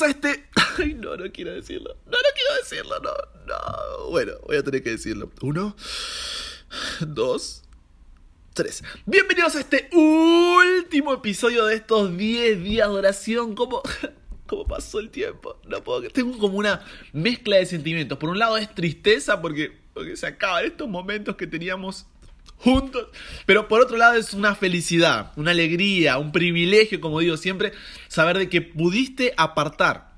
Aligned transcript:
A 0.00 0.06
este... 0.06 0.44
Ay, 0.78 0.94
no, 0.94 1.16
no 1.16 1.24
quiero 1.32 1.52
decirlo. 1.52 1.96
No, 2.06 2.12
no 2.12 2.28
quiero 2.34 2.54
decirlo, 2.62 3.00
no, 3.00 3.10
no. 3.46 4.10
Bueno, 4.10 4.32
voy 4.46 4.56
a 4.56 4.62
tener 4.62 4.80
que 4.80 4.90
decirlo. 4.90 5.32
Uno, 5.40 5.74
dos, 7.00 7.64
tres. 8.54 8.84
Bienvenidos 9.06 9.56
a 9.56 9.60
este 9.60 9.88
último 9.92 11.14
episodio 11.14 11.66
de 11.66 11.74
estos 11.74 12.16
10 12.16 12.62
días 12.62 12.88
de 12.88 12.94
oración. 12.94 13.56
¿Cómo, 13.56 13.82
¿Cómo 14.46 14.68
pasó 14.68 15.00
el 15.00 15.10
tiempo? 15.10 15.58
No 15.66 15.82
puedo... 15.82 16.02
Tengo 16.10 16.38
como 16.38 16.58
una 16.58 16.84
mezcla 17.12 17.56
de 17.56 17.66
sentimientos. 17.66 18.18
Por 18.18 18.28
un 18.30 18.38
lado 18.38 18.56
es 18.56 18.72
tristeza 18.72 19.42
porque, 19.42 19.72
porque 19.94 20.16
se 20.16 20.28
acaban 20.28 20.64
estos 20.64 20.88
momentos 20.88 21.34
que 21.34 21.48
teníamos 21.48 22.06
juntos. 22.58 23.08
Pero 23.46 23.68
por 23.68 23.80
otro 23.80 23.96
lado 23.96 24.14
es 24.14 24.34
una 24.34 24.54
felicidad, 24.54 25.32
una 25.36 25.52
alegría, 25.52 26.18
un 26.18 26.32
privilegio, 26.32 27.00
como 27.00 27.20
digo 27.20 27.36
siempre, 27.36 27.72
saber 28.08 28.38
de 28.38 28.48
que 28.48 28.60
pudiste 28.60 29.32
apartar 29.36 30.08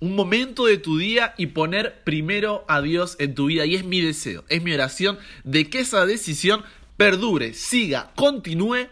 un 0.00 0.16
momento 0.16 0.66
de 0.66 0.78
tu 0.78 0.98
día 0.98 1.32
y 1.38 1.46
poner 1.46 2.02
primero 2.02 2.64
a 2.66 2.80
Dios 2.80 3.16
en 3.20 3.34
tu 3.36 3.46
vida. 3.46 3.66
Y 3.66 3.76
es 3.76 3.84
mi 3.84 4.00
deseo, 4.00 4.44
es 4.48 4.62
mi 4.62 4.72
oración 4.72 5.18
de 5.44 5.70
que 5.70 5.80
esa 5.80 6.04
decisión 6.06 6.64
perdure, 6.96 7.54
siga, 7.54 8.10
continúe 8.16 8.88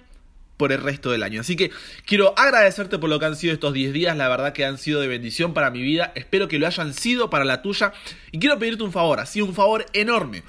por 0.57 0.73
el 0.73 0.82
resto 0.82 1.10
del 1.10 1.23
año. 1.23 1.41
Así 1.41 1.57
que 1.57 1.71
quiero 2.05 2.38
agradecerte 2.38 2.98
por 2.98 3.09
lo 3.09 3.19
que 3.19 3.24
han 3.24 3.35
sido 3.35 3.55
estos 3.55 3.73
10 3.73 3.95
días, 3.95 4.16
la 4.16 4.29
verdad 4.29 4.52
que 4.52 4.66
han 4.66 4.77
sido 4.77 5.01
de 5.01 5.09
bendición 5.09 5.55
para 5.55 5.71
mi 5.71 5.80
vida, 5.80 6.12
espero 6.15 6.48
que 6.48 6.59
lo 6.59 6.66
hayan 6.66 6.93
sido 6.93 7.30
para 7.30 7.46
la 7.46 7.62
tuya 7.62 7.95
y 8.30 8.38
quiero 8.38 8.59
pedirte 8.59 8.82
un 8.82 8.93
favor, 8.93 9.21
así 9.21 9.41
un 9.41 9.55
favor 9.55 9.87
enorme. 9.95 10.43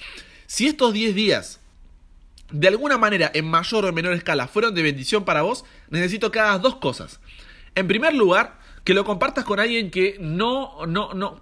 Si 0.47 0.67
estos 0.67 0.93
10 0.93 1.15
días 1.15 1.60
de 2.51 2.67
alguna 2.67 2.97
manera, 2.97 3.31
en 3.33 3.45
mayor 3.45 3.85
o 3.85 3.89
en 3.89 3.95
menor 3.95 4.13
escala, 4.13 4.47
fueron 4.47 4.73
de 4.75 4.81
bendición 4.81 5.25
para 5.25 5.41
vos, 5.41 5.65
necesito 5.89 6.31
que 6.31 6.39
hagas 6.39 6.61
dos 6.61 6.75
cosas. 6.77 7.19
En 7.75 7.87
primer 7.87 8.13
lugar, 8.13 8.59
que 8.83 8.93
lo 8.93 9.05
compartas 9.05 9.45
con 9.45 9.59
alguien 9.59 9.91
que 9.91 10.17
no, 10.19 10.85
no, 10.85 11.13
no, 11.13 11.41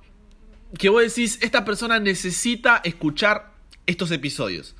que 0.77 0.89
vos 0.89 1.01
decís, 1.01 1.39
esta 1.41 1.65
persona 1.65 1.99
necesita 1.99 2.81
escuchar 2.83 3.53
estos 3.85 4.11
episodios. 4.11 4.75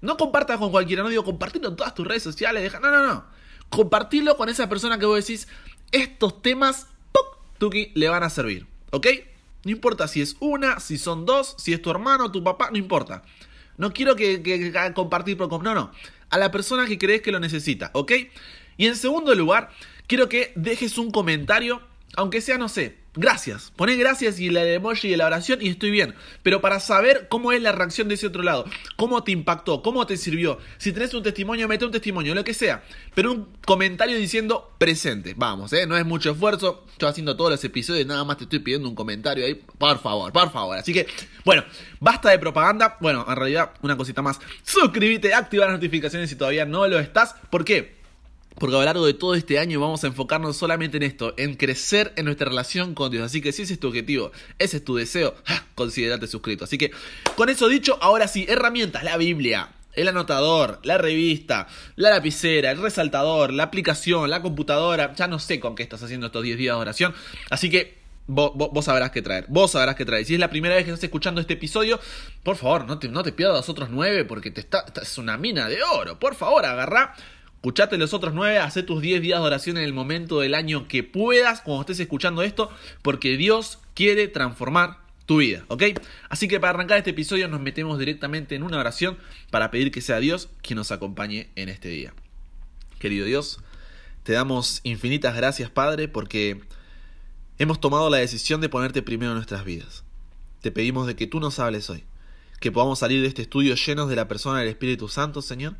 No 0.00 0.16
compartas 0.16 0.58
con 0.58 0.70
cualquiera, 0.70 1.02
no 1.02 1.08
digo 1.08 1.24
compartirlo 1.24 1.68
en 1.68 1.76
todas 1.76 1.94
tus 1.94 2.06
redes 2.06 2.22
sociales, 2.22 2.62
deja, 2.62 2.78
no, 2.78 2.90
no, 2.90 3.06
no. 3.06 3.24
Compartirlo 3.70 4.36
con 4.36 4.48
esa 4.48 4.68
persona 4.68 4.98
que 4.98 5.06
vos 5.06 5.16
decís, 5.16 5.48
estos 5.90 6.42
temas, 6.42 6.88
¡puc! 7.12 7.38
Tuki, 7.58 7.90
le 7.94 8.08
van 8.08 8.22
a 8.22 8.30
servir, 8.30 8.66
¿ok? 8.90 9.06
No 9.64 9.70
importa 9.70 10.06
si 10.06 10.20
es 10.20 10.36
una, 10.40 10.78
si 10.78 10.98
son 10.98 11.24
dos, 11.24 11.54
si 11.58 11.72
es 11.72 11.80
tu 11.80 11.90
hermano, 11.90 12.30
tu 12.30 12.44
papá, 12.44 12.68
no 12.70 12.76
importa. 12.76 13.22
No 13.76 13.92
quiero 13.92 14.16
que, 14.16 14.42
que, 14.42 14.72
compartir 14.94 15.36
por... 15.36 15.62
No, 15.62 15.74
no. 15.74 15.90
A 16.30 16.38
la 16.38 16.50
persona 16.50 16.86
que 16.86 16.98
crees 16.98 17.22
que 17.22 17.32
lo 17.32 17.40
necesita, 17.40 17.90
¿ok? 17.94 18.12
Y 18.76 18.86
en 18.86 18.96
segundo 18.96 19.34
lugar, 19.34 19.70
quiero 20.06 20.28
que 20.28 20.52
dejes 20.56 20.98
un 20.98 21.10
comentario, 21.10 21.80
aunque 22.16 22.40
sea, 22.40 22.58
no 22.58 22.68
sé, 22.68 22.96
Gracias. 23.16 23.72
Poné 23.76 23.94
gracias 23.94 24.40
y 24.40 24.48
el 24.48 24.56
emoji 24.56 25.08
de 25.08 25.16
la 25.16 25.26
oración 25.26 25.60
y 25.62 25.68
estoy 25.68 25.92
bien. 25.92 26.14
Pero 26.42 26.60
para 26.60 26.80
saber 26.80 27.28
cómo 27.28 27.52
es 27.52 27.62
la 27.62 27.70
reacción 27.70 28.08
de 28.08 28.14
ese 28.14 28.26
otro 28.26 28.42
lado, 28.42 28.64
cómo 28.96 29.22
te 29.22 29.30
impactó, 29.30 29.82
cómo 29.82 30.04
te 30.04 30.16
sirvió. 30.16 30.58
Si 30.78 30.92
tenés 30.92 31.14
un 31.14 31.22
testimonio, 31.22 31.68
mete 31.68 31.84
un 31.84 31.92
testimonio, 31.92 32.34
lo 32.34 32.42
que 32.42 32.54
sea. 32.54 32.82
Pero 33.14 33.30
un 33.30 33.48
comentario 33.64 34.16
diciendo 34.16 34.72
presente. 34.78 35.34
Vamos, 35.36 35.72
¿eh? 35.72 35.86
No 35.86 35.96
es 35.96 36.04
mucho 36.04 36.32
esfuerzo. 36.32 36.86
Yo 36.98 37.06
haciendo 37.06 37.36
todos 37.36 37.52
los 37.52 37.64
episodios, 37.64 38.06
nada 38.06 38.24
más 38.24 38.36
te 38.36 38.44
estoy 38.44 38.58
pidiendo 38.58 38.88
un 38.88 38.96
comentario 38.96 39.46
ahí. 39.46 39.54
Por 39.54 40.00
favor, 40.00 40.32
por 40.32 40.50
favor. 40.50 40.76
Así 40.76 40.92
que, 40.92 41.06
bueno, 41.44 41.62
basta 42.00 42.30
de 42.30 42.38
propaganda. 42.40 42.96
Bueno, 43.00 43.24
en 43.28 43.36
realidad, 43.36 43.72
una 43.82 43.96
cosita 43.96 44.22
más. 44.22 44.40
Suscríbete, 44.64 45.34
activa 45.34 45.66
las 45.66 45.74
notificaciones 45.74 46.30
si 46.30 46.36
todavía 46.36 46.64
no 46.64 46.88
lo 46.88 46.98
estás. 46.98 47.36
¿Por 47.50 47.64
qué? 47.64 47.93
Porque 48.58 48.76
a 48.76 48.78
lo 48.78 48.84
largo 48.84 49.06
de 49.06 49.14
todo 49.14 49.34
este 49.34 49.58
año 49.58 49.80
vamos 49.80 50.04
a 50.04 50.06
enfocarnos 50.06 50.56
solamente 50.56 50.96
en 50.96 51.02
esto, 51.02 51.34
en 51.36 51.54
crecer 51.54 52.12
en 52.16 52.26
nuestra 52.26 52.48
relación 52.48 52.94
con 52.94 53.10
Dios. 53.10 53.24
Así 53.24 53.40
que 53.40 53.52
si 53.52 53.62
ese 53.62 53.74
es 53.74 53.80
tu 53.80 53.88
objetivo, 53.88 54.30
ese 54.58 54.76
es 54.78 54.84
tu 54.84 54.94
deseo, 54.94 55.34
considerate 55.74 56.26
suscrito. 56.26 56.64
Así 56.64 56.78
que 56.78 56.90
con 57.36 57.48
eso 57.48 57.68
dicho, 57.68 57.98
ahora 58.00 58.28
sí, 58.28 58.46
herramientas, 58.48 59.02
la 59.02 59.16
Biblia, 59.16 59.70
el 59.94 60.08
anotador, 60.08 60.80
la 60.82 60.98
revista, 60.98 61.68
la 61.96 62.10
lapicera, 62.10 62.70
el 62.70 62.80
resaltador, 62.80 63.52
la 63.52 63.64
aplicación, 63.64 64.30
la 64.30 64.42
computadora. 64.42 65.14
Ya 65.14 65.26
no 65.26 65.38
sé 65.38 65.60
con 65.60 65.74
qué 65.74 65.82
estás 65.82 66.02
haciendo 66.02 66.26
estos 66.26 66.42
10 66.42 66.58
días 66.58 66.76
de 66.76 66.80
oración. 66.80 67.14
Así 67.50 67.70
que 67.70 68.04
Vos, 68.26 68.84
sabrás 68.86 69.10
qué 69.10 69.20
traer. 69.20 69.44
Vos 69.48 69.72
sabrás 69.72 69.96
qué 69.96 70.04
traer. 70.06 70.24
Si 70.24 70.32
es 70.34 70.40
la 70.40 70.48
primera 70.48 70.74
vez 70.74 70.84
que 70.84 70.90
estás 70.90 71.04
escuchando 71.04 71.42
este 71.42 71.54
episodio, 71.54 72.00
por 72.42 72.56
favor, 72.56 72.86
no 72.86 72.98
te, 72.98 73.08
no 73.08 73.22
te 73.22 73.32
pierdas 73.32 73.56
los 73.56 73.68
otros 73.68 73.90
nueve 73.90 74.24
porque 74.24 74.50
te 74.50 74.60
está, 74.60 74.86
es 75.00 75.18
una 75.18 75.36
mina 75.36 75.68
de 75.68 75.82
oro. 75.82 76.18
Por 76.18 76.34
favor, 76.34 76.64
agarrá 76.64 77.14
Escuchate 77.64 77.96
los 77.96 78.12
otros 78.12 78.34
nueve, 78.34 78.58
haz 78.58 78.74
tus 78.84 79.00
10 79.00 79.22
días 79.22 79.40
de 79.40 79.46
oración 79.46 79.78
en 79.78 79.84
el 79.84 79.94
momento 79.94 80.40
del 80.40 80.54
año 80.54 80.86
que 80.86 81.02
puedas, 81.02 81.62
cuando 81.62 81.80
estés 81.80 81.98
escuchando 81.98 82.42
esto, 82.42 82.68
porque 83.00 83.38
Dios 83.38 83.78
quiere 83.94 84.28
transformar 84.28 84.98
tu 85.24 85.38
vida, 85.38 85.64
¿ok? 85.68 85.84
Así 86.28 86.46
que 86.46 86.60
para 86.60 86.74
arrancar 86.74 86.98
este 86.98 87.12
episodio 87.12 87.48
nos 87.48 87.62
metemos 87.62 87.98
directamente 87.98 88.54
en 88.54 88.64
una 88.64 88.78
oración 88.78 89.16
para 89.50 89.70
pedir 89.70 89.90
que 89.92 90.02
sea 90.02 90.20
Dios 90.20 90.50
quien 90.60 90.76
nos 90.76 90.92
acompañe 90.92 91.48
en 91.56 91.70
este 91.70 91.88
día. 91.88 92.12
Querido 92.98 93.24
Dios, 93.24 93.60
te 94.24 94.34
damos 94.34 94.80
infinitas 94.82 95.34
gracias, 95.34 95.70
Padre, 95.70 96.06
porque 96.06 96.60
hemos 97.56 97.80
tomado 97.80 98.10
la 98.10 98.18
decisión 98.18 98.60
de 98.60 98.68
ponerte 98.68 99.00
primero 99.00 99.30
en 99.30 99.36
nuestras 99.36 99.64
vidas. 99.64 100.04
Te 100.60 100.70
pedimos 100.70 101.06
de 101.06 101.16
que 101.16 101.26
tú 101.26 101.40
nos 101.40 101.58
hables 101.58 101.88
hoy, 101.88 102.04
que 102.60 102.70
podamos 102.70 102.98
salir 102.98 103.22
de 103.22 103.28
este 103.28 103.40
estudio 103.40 103.74
llenos 103.74 104.10
de 104.10 104.16
la 104.16 104.28
persona 104.28 104.58
del 104.58 104.68
Espíritu 104.68 105.08
Santo, 105.08 105.40
Señor, 105.40 105.76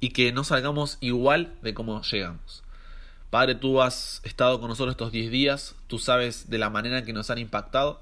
y 0.00 0.10
que 0.10 0.32
no 0.32 0.44
salgamos 0.44 0.98
igual 1.00 1.54
de 1.62 1.74
como 1.74 2.02
llegamos. 2.02 2.62
Padre, 3.30 3.54
tú 3.54 3.80
has 3.80 4.20
estado 4.24 4.58
con 4.58 4.68
nosotros 4.68 4.94
estos 4.94 5.12
10 5.12 5.30
días, 5.30 5.76
tú 5.86 5.98
sabes 5.98 6.50
de 6.50 6.58
la 6.58 6.70
manera 6.70 6.98
en 6.98 7.04
que 7.04 7.12
nos 7.12 7.30
han 7.30 7.38
impactado. 7.38 8.00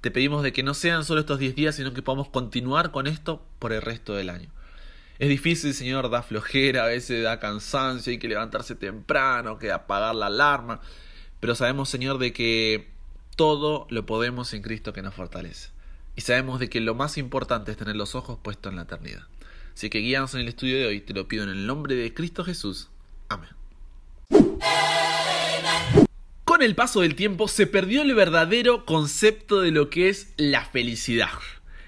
Te 0.00 0.10
pedimos 0.10 0.42
de 0.42 0.52
que 0.52 0.62
no 0.62 0.72
sean 0.74 1.04
solo 1.04 1.20
estos 1.20 1.38
10 1.38 1.54
días, 1.54 1.74
sino 1.74 1.92
que 1.92 2.02
podamos 2.02 2.28
continuar 2.28 2.90
con 2.90 3.06
esto 3.06 3.44
por 3.58 3.72
el 3.72 3.82
resto 3.82 4.14
del 4.14 4.30
año. 4.30 4.48
Es 5.18 5.28
difícil, 5.28 5.74
Señor, 5.74 6.10
da 6.10 6.22
flojera, 6.22 6.84
a 6.84 6.88
veces 6.88 7.22
da 7.22 7.38
cansancio, 7.38 8.10
hay 8.10 8.18
que 8.18 8.28
levantarse 8.28 8.74
temprano, 8.74 9.58
que 9.58 9.70
apagar 9.70 10.14
la 10.14 10.26
alarma, 10.26 10.80
pero 11.38 11.54
sabemos, 11.54 11.88
Señor, 11.88 12.18
de 12.18 12.32
que 12.32 12.90
todo 13.36 13.86
lo 13.90 14.06
podemos 14.06 14.52
en 14.54 14.62
Cristo 14.62 14.92
que 14.92 15.02
nos 15.02 15.14
fortalece. 15.14 15.70
Y 16.16 16.22
sabemos 16.22 16.60
de 16.60 16.68
que 16.68 16.80
lo 16.80 16.94
más 16.94 17.18
importante 17.18 17.70
es 17.70 17.76
tener 17.76 17.96
los 17.96 18.14
ojos 18.14 18.38
puestos 18.42 18.70
en 18.70 18.76
la 18.76 18.82
eternidad. 18.82 19.22
Así 19.74 19.90
que 19.90 19.98
guíanos 19.98 20.34
en 20.34 20.40
el 20.40 20.48
estudio 20.48 20.76
de 20.76 20.86
hoy, 20.86 21.00
te 21.00 21.14
lo 21.14 21.26
pido 21.28 21.44
en 21.44 21.50
el 21.50 21.66
nombre 21.66 21.94
de 21.94 22.12
Cristo 22.12 22.44
Jesús. 22.44 22.88
Amén. 23.28 23.50
Con 26.44 26.62
el 26.62 26.74
paso 26.74 27.00
del 27.00 27.14
tiempo 27.14 27.48
se 27.48 27.66
perdió 27.66 28.02
el 28.02 28.14
verdadero 28.14 28.84
concepto 28.84 29.60
de 29.60 29.70
lo 29.70 29.88
que 29.88 30.08
es 30.08 30.34
la 30.36 30.64
felicidad. 30.64 31.30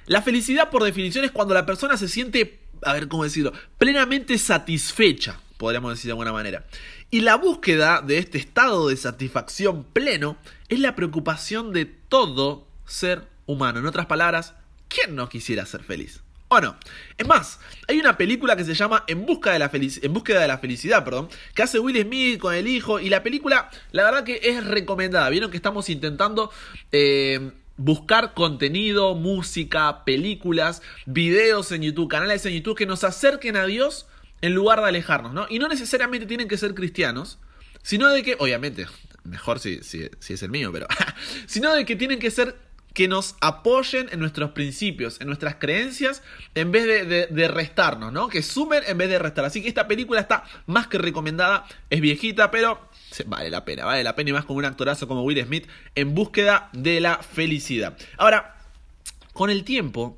La 0.06 0.22
felicidad 0.22 0.70
por 0.70 0.84
definición 0.84 1.24
es 1.24 1.30
cuando 1.30 1.54
la 1.54 1.66
persona 1.66 1.96
se 1.96 2.08
siente, 2.08 2.60
a 2.82 2.92
ver 2.92 3.08
cómo 3.08 3.24
decirlo, 3.24 3.52
plenamente 3.78 4.38
satisfecha, 4.38 5.38
podríamos 5.56 5.92
decir 5.92 6.06
de 6.06 6.12
alguna 6.12 6.32
manera. 6.32 6.66
Y 7.10 7.20
la 7.20 7.36
búsqueda 7.36 8.00
de 8.00 8.18
este 8.18 8.38
estado 8.38 8.88
de 8.88 8.96
satisfacción 8.96 9.84
pleno 9.84 10.36
es 10.68 10.78
la 10.78 10.96
preocupación 10.96 11.72
de 11.72 11.84
todo 11.84 12.66
ser 12.86 13.28
humano. 13.46 13.78
En 13.78 13.86
otras 13.86 14.06
palabras, 14.06 14.54
¿quién 14.88 15.14
no 15.14 15.28
quisiera 15.28 15.64
ser 15.66 15.82
feliz? 15.82 16.22
Bueno, 16.48 16.76
Es 17.18 17.26
más, 17.26 17.58
hay 17.88 17.98
una 17.98 18.16
película 18.16 18.54
que 18.54 18.64
se 18.64 18.74
llama 18.74 19.04
En, 19.06 19.26
busca 19.26 19.52
de 19.52 19.58
la 19.58 19.70
en 19.72 20.12
búsqueda 20.12 20.40
de 20.40 20.48
la 20.48 20.58
felicidad, 20.58 21.04
perdón, 21.04 21.28
que 21.54 21.62
hace 21.62 21.78
Will 21.78 22.00
Smith 22.00 22.38
con 22.38 22.54
el 22.54 22.68
hijo 22.68 23.00
y 23.00 23.08
la 23.08 23.22
película, 23.22 23.70
la 23.90 24.04
verdad 24.04 24.24
que 24.24 24.40
es 24.42 24.64
recomendada. 24.64 25.28
Vieron 25.30 25.50
que 25.50 25.56
estamos 25.56 25.88
intentando... 25.88 26.50
Eh, 26.92 27.52
buscar 27.76 28.34
contenido, 28.34 29.14
música, 29.14 30.04
películas, 30.04 30.82
videos 31.06 31.72
en 31.72 31.82
YouTube, 31.82 32.08
canales 32.08 32.46
en 32.46 32.54
YouTube 32.54 32.76
que 32.76 32.86
nos 32.86 33.04
acerquen 33.04 33.56
a 33.56 33.66
Dios 33.66 34.06
en 34.42 34.54
lugar 34.54 34.80
de 34.80 34.86
alejarnos, 34.86 35.32
¿no? 35.32 35.46
Y 35.48 35.58
no 35.58 35.68
necesariamente 35.68 36.26
tienen 36.26 36.48
que 36.48 36.56
ser 36.56 36.74
cristianos, 36.74 37.38
sino 37.82 38.08
de 38.10 38.22
que, 38.22 38.36
obviamente, 38.38 38.86
mejor 39.24 39.58
si, 39.58 39.82
si, 39.82 40.08
si 40.20 40.34
es 40.34 40.42
el 40.42 40.50
mío, 40.50 40.70
pero, 40.72 40.86
sino 41.46 41.74
de 41.74 41.84
que 41.84 41.96
tienen 41.96 42.18
que 42.18 42.30
ser 42.30 42.56
que 42.94 43.08
nos 43.08 43.34
apoyen 43.40 44.08
en 44.12 44.20
nuestros 44.20 44.52
principios, 44.52 45.20
en 45.20 45.26
nuestras 45.26 45.56
creencias, 45.56 46.22
en 46.54 46.70
vez 46.70 46.86
de, 46.86 47.48
restarnos, 47.48 48.12
¿no? 48.12 48.28
Que 48.28 48.40
sumen 48.40 48.84
en 48.86 48.96
vez 48.96 49.08
de 49.08 49.18
restar. 49.18 49.44
Así 49.44 49.60
que 49.60 49.68
esta 49.68 49.88
película 49.88 50.20
está 50.20 50.44
más 50.66 50.86
que 50.86 50.98
recomendada, 50.98 51.66
es 51.90 52.00
viejita, 52.00 52.52
pero 52.52 52.88
vale 53.26 53.50
la 53.50 53.64
pena, 53.64 53.84
vale 53.84 54.04
la 54.04 54.14
pena 54.14 54.30
y 54.30 54.32
más 54.32 54.44
con 54.44 54.56
un 54.56 54.64
actorazo 54.64 55.08
como 55.08 55.24
Will 55.24 55.44
Smith 55.44 55.66
en 55.96 56.14
búsqueda 56.14 56.70
de 56.72 57.00
la 57.00 57.18
felicidad. 57.18 57.98
Ahora, 58.16 58.56
con 59.32 59.50
el 59.50 59.64
tiempo, 59.64 60.16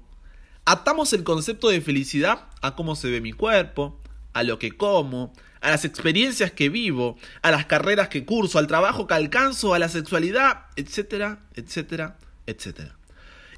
atamos 0.67 1.15
el 1.15 1.25
concepto 1.25 1.71
de 1.71 1.81
felicidad 1.81 2.45
a 2.61 2.77
cómo 2.77 2.95
se 2.95 3.11
ve 3.11 3.23
mi 3.23 3.33
cuerpo, 3.33 3.99
a 4.35 4.43
lo 4.43 4.59
que 4.59 4.73
como, 4.73 5.33
a 5.63 5.71
las 5.71 5.87
experiencias 5.87 6.53
que 6.53 6.69
vivo, 6.69 7.17
a 7.41 7.51
las 7.51 7.65
carreras 7.65 8.11
que 8.11 8.27
curso, 8.27 8.59
al 8.59 8.67
trabajo 8.67 9.07
que 9.07 9.15
alcanzo, 9.15 9.73
a 9.73 9.79
la 9.79 9.89
sexualidad, 9.89 10.67
etcétera, 10.77 11.39
etcétera, 11.55 12.19
etc. 12.47 12.93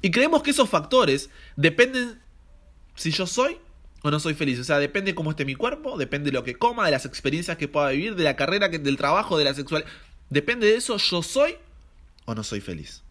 Y 0.01 0.11
creemos 0.11 0.43
que 0.43 0.51
esos 0.51 0.69
factores 0.69 1.29
dependen 1.55 2.19
si 2.95 3.11
yo 3.11 3.27
soy 3.27 3.57
o 4.01 4.11
no 4.11 4.19
soy 4.19 4.33
feliz. 4.33 4.59
O 4.59 4.63
sea, 4.63 4.79
depende 4.79 5.15
cómo 5.15 5.31
esté 5.31 5.45
mi 5.45 5.55
cuerpo, 5.55 5.97
depende 5.97 6.31
de 6.31 6.37
lo 6.37 6.43
que 6.43 6.55
coma, 6.55 6.85
de 6.85 6.91
las 6.91 7.05
experiencias 7.05 7.57
que 7.57 7.67
pueda 7.67 7.89
vivir, 7.89 8.15
de 8.15 8.23
la 8.23 8.35
carrera, 8.35 8.69
del 8.69 8.97
trabajo, 8.97 9.37
de 9.37 9.45
la 9.45 9.53
sexualidad. 9.53 9.89
Depende 10.29 10.67
de 10.67 10.75
eso, 10.75 10.97
yo 10.97 11.23
soy 11.23 11.55
o 12.25 12.35
no 12.35 12.43
soy 12.43 12.61
feliz? 12.61 13.03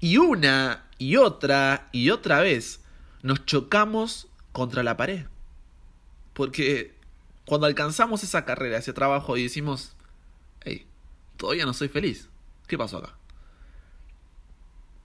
Y 0.00 0.16
una 0.18 0.88
y 0.98 1.16
otra 1.16 1.88
y 1.92 2.10
otra 2.10 2.40
vez 2.40 2.80
nos 3.22 3.46
chocamos 3.46 4.26
contra 4.52 4.82
la 4.82 4.96
pared. 4.96 5.26
Porque 6.32 6.94
cuando 7.46 7.66
alcanzamos 7.66 8.22
esa 8.24 8.44
carrera, 8.44 8.78
ese 8.78 8.92
trabajo 8.92 9.36
y 9.36 9.44
decimos, 9.44 9.94
hey, 10.64 10.86
todavía 11.36 11.64
no 11.64 11.72
soy 11.72 11.88
feliz. 11.88 12.28
¿Qué 12.66 12.76
pasó 12.76 12.98
acá? 12.98 13.16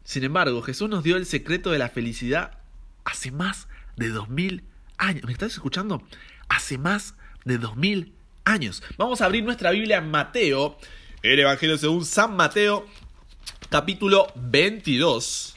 Sin 0.10 0.24
embargo, 0.24 0.64
Jesús 0.64 0.90
nos 0.90 1.04
dio 1.04 1.18
el 1.18 1.28
secreto 1.28 1.70
de 1.70 1.78
la 1.78 1.88
felicidad 1.88 2.58
hace 3.06 3.30
más 3.30 3.68
de 3.96 4.10
dos 4.10 4.28
mil 4.28 4.64
años. 4.98 5.24
¿Me 5.26 5.32
estás 5.32 5.54
escuchando? 5.54 6.02
Hace 6.48 6.80
más 6.80 7.14
de 7.46 7.60
dos 7.60 7.78
mil 7.78 8.12
años. 8.44 8.82
Vamos 8.98 9.22
a 9.22 9.26
abrir 9.26 9.44
nuestra 9.44 9.70
Biblia 9.70 9.98
en 9.98 10.10
Mateo, 10.10 10.80
el 11.22 11.40
Evangelio 11.40 11.78
según 11.78 12.06
San 12.06 12.36
Mateo, 12.36 12.88
capítulo 13.70 14.26
22. 14.34 15.56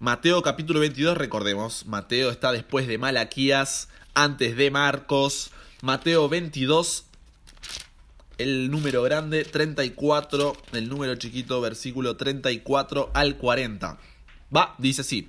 Mateo 0.00 0.42
capítulo 0.42 0.80
22, 0.80 1.16
recordemos, 1.16 1.86
Mateo 1.86 2.32
está 2.32 2.50
después 2.50 2.88
de 2.88 2.98
Malaquías, 2.98 3.88
antes 4.14 4.56
de 4.56 4.72
Marcos, 4.72 5.52
Mateo 5.82 6.28
22, 6.28 7.06
el 8.38 8.70
número 8.70 9.02
grande 9.02 9.44
34, 9.44 10.56
el 10.72 10.88
número 10.88 11.14
chiquito 11.16 11.60
versículo 11.60 12.16
34 12.16 13.10
al 13.14 13.36
40. 13.36 13.98
Va, 14.54 14.74
dice 14.78 15.00
así. 15.00 15.28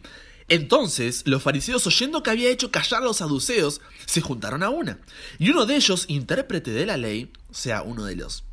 Entonces 0.50 1.24
los 1.25 1.44
fariseos, 1.44 1.86
oyendo 1.88 2.24
que 2.24 2.30
había 2.30 2.50
hecho 2.50 2.71
callar 2.71 3.01
a 3.01 3.06
los 3.06 3.18
saduceos, 3.18 3.81
se 4.06 4.21
juntaron 4.21 4.63
a 4.63 4.69
una. 4.69 5.00
Y 5.39 5.50
uno 5.50 5.65
de 5.65 5.75
ellos, 5.75 6.06
intérprete 6.07 6.71
de 6.71 6.86
la 6.86 6.98
ley, 6.98 7.31
o 7.50 7.54
sea, 7.54 7.81
uno 7.81 8.06
de 8.06 8.15
los 8.15 8.44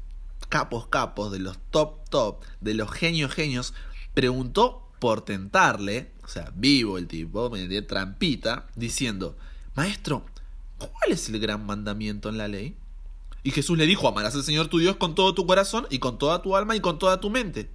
capos 0.49 0.89
capos, 0.89 1.33
de 1.33 1.39
los 1.39 1.59
top 1.71 2.09
top, 2.11 2.43
de 2.61 2.75
los 2.75 2.91
genios 2.91 3.33
genios, 3.33 3.75
preguntó 4.13 4.89
por 4.99 5.25
tentarle, 5.25 6.11
o 6.25 6.29
sea, 6.29 6.53
vivo 6.55 6.99
el 6.99 7.07
tipo, 7.07 7.51
me 7.51 7.83
trampita, 7.83 8.67
diciendo, 8.75 9.37
Maestro, 9.75 10.25
¿cuál 10.79 11.13
es 11.13 11.29
el 11.29 11.39
gran 11.41 11.67
mandamiento 11.67 12.29
en 12.29 12.39
la 12.39 12.49
ley? 12.49 12.77
Y 13.45 13.51
Jesús 13.51 13.77
le 13.77 13.87
dijo, 13.87 14.09
amarás 14.09 14.35
al 14.35 14.43
Señor 14.43 14.69
tu 14.69 14.79
Dios 14.79 14.97
con 14.97 15.15
todo 15.15 15.35
tu 15.35 15.47
corazón 15.47 15.87
y 15.91 15.99
con 15.99 16.19
toda 16.19 16.41
tu 16.41 16.57
alma 16.57 16.75
y 16.75 16.81
con 16.81 16.99
toda 16.99 17.21
tu 17.21 17.29
mente. 17.29 17.71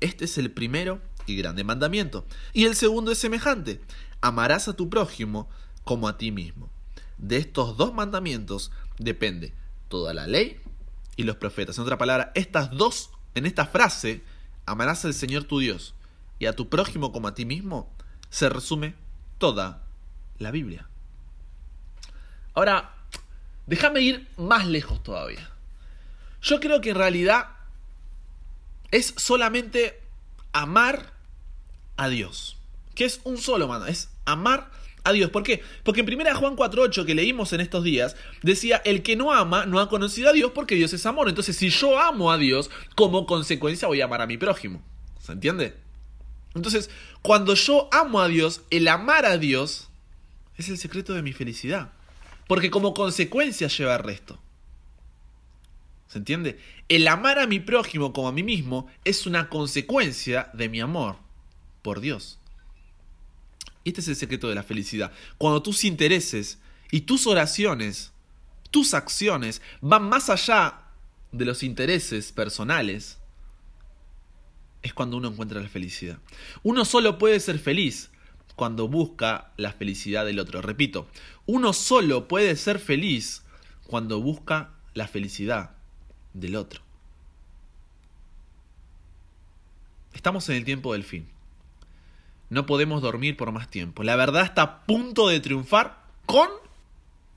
Este 0.00 0.24
es 0.24 0.38
el 0.38 0.50
primero 0.50 1.00
y 1.26 1.36
grande 1.36 1.64
mandamiento. 1.64 2.24
Y 2.54 2.64
el 2.64 2.74
segundo 2.74 3.12
es 3.12 3.18
semejante, 3.18 3.80
amarás 4.22 4.68
a 4.68 4.72
tu 4.72 4.88
prójimo 4.88 5.50
como 5.84 6.08
a 6.08 6.16
ti 6.16 6.32
mismo. 6.32 6.70
De 7.18 7.36
estos 7.36 7.76
dos 7.76 7.92
mandamientos 7.92 8.72
depende 8.98 9.52
toda 9.88 10.14
la 10.14 10.26
ley 10.26 10.60
y 11.16 11.24
los 11.24 11.36
profetas. 11.36 11.76
En 11.76 11.84
otra 11.84 11.98
palabra, 11.98 12.32
estas 12.34 12.70
dos, 12.70 13.10
en 13.34 13.44
esta 13.44 13.66
frase, 13.66 14.24
amarás 14.64 15.04
al 15.04 15.12
Señor 15.12 15.44
tu 15.44 15.58
Dios 15.58 15.94
y 16.38 16.46
a 16.46 16.56
tu 16.56 16.70
prójimo 16.70 17.12
como 17.12 17.28
a 17.28 17.34
ti 17.34 17.44
mismo, 17.44 17.92
se 18.30 18.48
resume 18.48 18.94
toda 19.36 19.84
la 20.38 20.50
Biblia. 20.50 20.88
Ahora, 22.54 22.95
Déjame 23.66 24.00
ir 24.00 24.28
más 24.36 24.66
lejos 24.66 25.02
todavía. 25.02 25.50
Yo 26.42 26.60
creo 26.60 26.80
que 26.80 26.90
en 26.90 26.96
realidad 26.96 27.48
es 28.90 29.14
solamente 29.16 30.00
amar 30.52 31.12
a 31.96 32.08
Dios. 32.08 32.56
Que 32.94 33.04
es 33.04 33.20
un 33.24 33.38
solo 33.38 33.68
mando, 33.68 33.86
es 33.86 34.08
amar 34.24 34.70
a 35.04 35.12
Dios. 35.12 35.30
¿Por 35.30 35.42
qué? 35.42 35.62
Porque 35.82 36.00
en 36.00 36.20
1 36.20 36.34
Juan 36.36 36.56
4.8 36.56 37.04
que 37.04 37.14
leímos 37.14 37.52
en 37.52 37.60
estos 37.60 37.84
días, 37.84 38.16
decía, 38.42 38.80
el 38.84 39.02
que 39.02 39.16
no 39.16 39.32
ama 39.32 39.66
no 39.66 39.80
ha 39.80 39.88
conocido 39.88 40.30
a 40.30 40.32
Dios 40.32 40.52
porque 40.54 40.74
Dios 40.74 40.92
es 40.92 41.04
amor. 41.06 41.28
Entonces, 41.28 41.56
si 41.56 41.68
yo 41.68 41.98
amo 41.98 42.32
a 42.32 42.38
Dios, 42.38 42.70
como 42.94 43.26
consecuencia 43.26 43.88
voy 43.88 44.00
a 44.00 44.04
amar 44.04 44.22
a 44.22 44.26
mi 44.26 44.38
prójimo. 44.38 44.82
¿Se 45.20 45.32
entiende? 45.32 45.74
Entonces, 46.54 46.90
cuando 47.22 47.54
yo 47.54 47.88
amo 47.92 48.20
a 48.20 48.28
Dios, 48.28 48.62
el 48.70 48.88
amar 48.88 49.26
a 49.26 49.36
Dios 49.38 49.88
es 50.56 50.68
el 50.68 50.78
secreto 50.78 51.12
de 51.12 51.22
mi 51.22 51.32
felicidad. 51.32 51.92
Porque 52.46 52.70
como 52.70 52.94
consecuencia 52.94 53.68
lleva 53.68 53.96
el 53.96 54.02
resto. 54.02 54.38
¿Se 56.08 56.18
entiende? 56.18 56.60
El 56.88 57.08
amar 57.08 57.38
a 57.38 57.46
mi 57.46 57.58
prójimo 57.58 58.12
como 58.12 58.28
a 58.28 58.32
mí 58.32 58.42
mismo 58.42 58.86
es 59.04 59.26
una 59.26 59.48
consecuencia 59.48 60.50
de 60.52 60.68
mi 60.68 60.80
amor 60.80 61.16
por 61.82 62.00
Dios. 62.00 62.38
Y 63.82 63.90
este 63.90 64.00
es 64.00 64.08
el 64.08 64.16
secreto 64.16 64.48
de 64.48 64.54
la 64.54 64.62
felicidad. 64.62 65.12
Cuando 65.38 65.62
tus 65.62 65.84
intereses 65.84 66.58
y 66.90 67.02
tus 67.02 67.26
oraciones, 67.26 68.12
tus 68.70 68.94
acciones 68.94 69.62
van 69.80 70.08
más 70.08 70.30
allá 70.30 70.82
de 71.32 71.44
los 71.44 71.62
intereses 71.62 72.32
personales, 72.32 73.18
es 74.82 74.94
cuando 74.94 75.16
uno 75.16 75.28
encuentra 75.28 75.60
la 75.60 75.68
felicidad. 75.68 76.18
Uno 76.62 76.84
solo 76.84 77.18
puede 77.18 77.40
ser 77.40 77.58
feliz 77.58 78.10
cuando 78.56 78.88
busca 78.88 79.52
la 79.56 79.72
felicidad 79.72 80.24
del 80.24 80.40
otro. 80.40 80.62
Repito, 80.62 81.06
uno 81.44 81.72
solo 81.72 82.26
puede 82.26 82.56
ser 82.56 82.78
feliz 82.78 83.42
cuando 83.86 84.20
busca 84.20 84.70
la 84.94 85.06
felicidad 85.06 85.76
del 86.32 86.56
otro. 86.56 86.80
Estamos 90.14 90.48
en 90.48 90.56
el 90.56 90.64
tiempo 90.64 90.94
del 90.94 91.04
fin. 91.04 91.28
No 92.48 92.64
podemos 92.64 93.02
dormir 93.02 93.36
por 93.36 93.52
más 93.52 93.68
tiempo. 93.68 94.02
La 94.02 94.16
verdad 94.16 94.44
está 94.44 94.62
a 94.62 94.84
punto 94.84 95.28
de 95.28 95.40
triunfar 95.40 96.02
con 96.24 96.48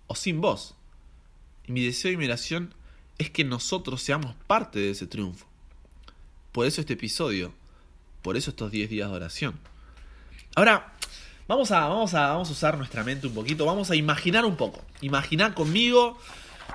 o 0.07 0.15
sin 0.15 0.39
vos. 0.39 0.75
Y 1.67 1.73
mi 1.73 1.83
deseo 1.83 2.11
y 2.11 2.17
mi 2.17 2.25
oración 2.25 2.73
es 3.17 3.29
que 3.29 3.43
nosotros 3.43 4.01
seamos 4.01 4.33
parte 4.47 4.79
de 4.79 4.91
ese 4.91 5.05
triunfo. 5.05 5.45
Por 6.53 6.65
eso 6.65 6.79
este 6.79 6.93
episodio, 6.93 7.53
por 8.21 8.37
eso 8.37 8.51
estos 8.51 8.71
10 8.71 8.89
días 8.89 9.09
de 9.09 9.15
oración. 9.15 9.59
Ahora, 10.55 10.93
vamos 11.49 11.71
a, 11.71 11.87
vamos, 11.87 12.13
a, 12.13 12.27
vamos 12.27 12.47
a 12.47 12.51
usar 12.51 12.77
nuestra 12.77 13.03
mente 13.03 13.25
un 13.25 13.33
poquito, 13.33 13.65
vamos 13.65 13.89
a 13.89 13.95
imaginar 13.95 14.45
un 14.45 14.55
poco. 14.55 14.83
Imaginar 15.01 15.55
conmigo, 15.55 16.17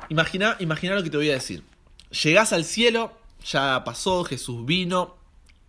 imagina, 0.08 0.56
imagina 0.58 0.96
lo 0.96 1.04
que 1.04 1.10
te 1.10 1.16
voy 1.16 1.30
a 1.30 1.34
decir. 1.34 1.62
Llegás 2.10 2.52
al 2.52 2.64
cielo, 2.64 3.16
ya 3.46 3.84
pasó, 3.84 4.24
Jesús 4.24 4.66
vino, 4.66 5.14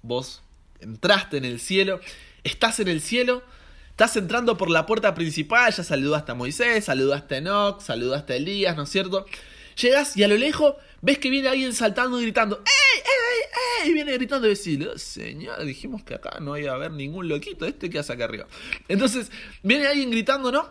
vos 0.01 0.41
entraste 0.79 1.37
en 1.37 1.45
el 1.45 1.59
cielo, 1.59 1.99
estás 2.43 2.79
en 2.79 2.87
el 2.87 2.99
cielo, 2.99 3.43
estás 3.91 4.15
entrando 4.17 4.57
por 4.57 4.71
la 4.71 4.87
puerta 4.87 5.13
principal, 5.13 5.71
ya 5.71 5.83
saludaste 5.83 6.31
a 6.31 6.35
Moisés, 6.35 6.85
saludaste 6.85 7.35
a 7.35 7.37
Enoch, 7.37 7.81
saludaste 7.81 8.33
a 8.33 8.35
Elías, 8.37 8.75
¿no 8.75 8.83
es 8.83 8.89
cierto? 8.89 9.27
Llegas 9.79 10.17
y 10.17 10.23
a 10.23 10.27
lo 10.27 10.35
lejos 10.35 10.75
ves 11.01 11.19
que 11.19 11.29
viene 11.29 11.49
alguien 11.49 11.73
saltando 11.73 12.19
y 12.19 12.23
gritando, 12.23 12.57
¡Ey, 12.57 12.84
ey, 13.81 13.87
ey! 13.87 13.93
Viene 13.93 14.13
gritando 14.13 14.47
oh, 14.47 14.97
señor, 14.97 15.63
dijimos 15.65 16.03
que 16.03 16.15
acá 16.15 16.39
no 16.39 16.57
iba 16.57 16.71
a 16.71 16.75
haber 16.75 16.91
ningún 16.91 17.27
loquito, 17.27 17.65
este 17.65 17.89
que 17.89 17.99
hace 17.99 18.13
acá 18.13 18.25
arriba. 18.25 18.47
Entonces, 18.87 19.31
viene 19.63 19.87
alguien 19.87 20.11
gritando, 20.11 20.51
¿no? 20.51 20.69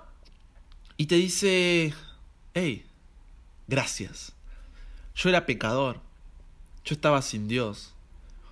Y 0.96 1.06
te 1.06 1.16
dice, 1.16 1.92
hey, 2.54 2.84
gracias. 3.66 4.32
Yo 5.14 5.28
era 5.28 5.46
pecador. 5.46 6.00
Yo 6.84 6.94
estaba 6.94 7.22
sin 7.22 7.48
Dios. 7.48 7.94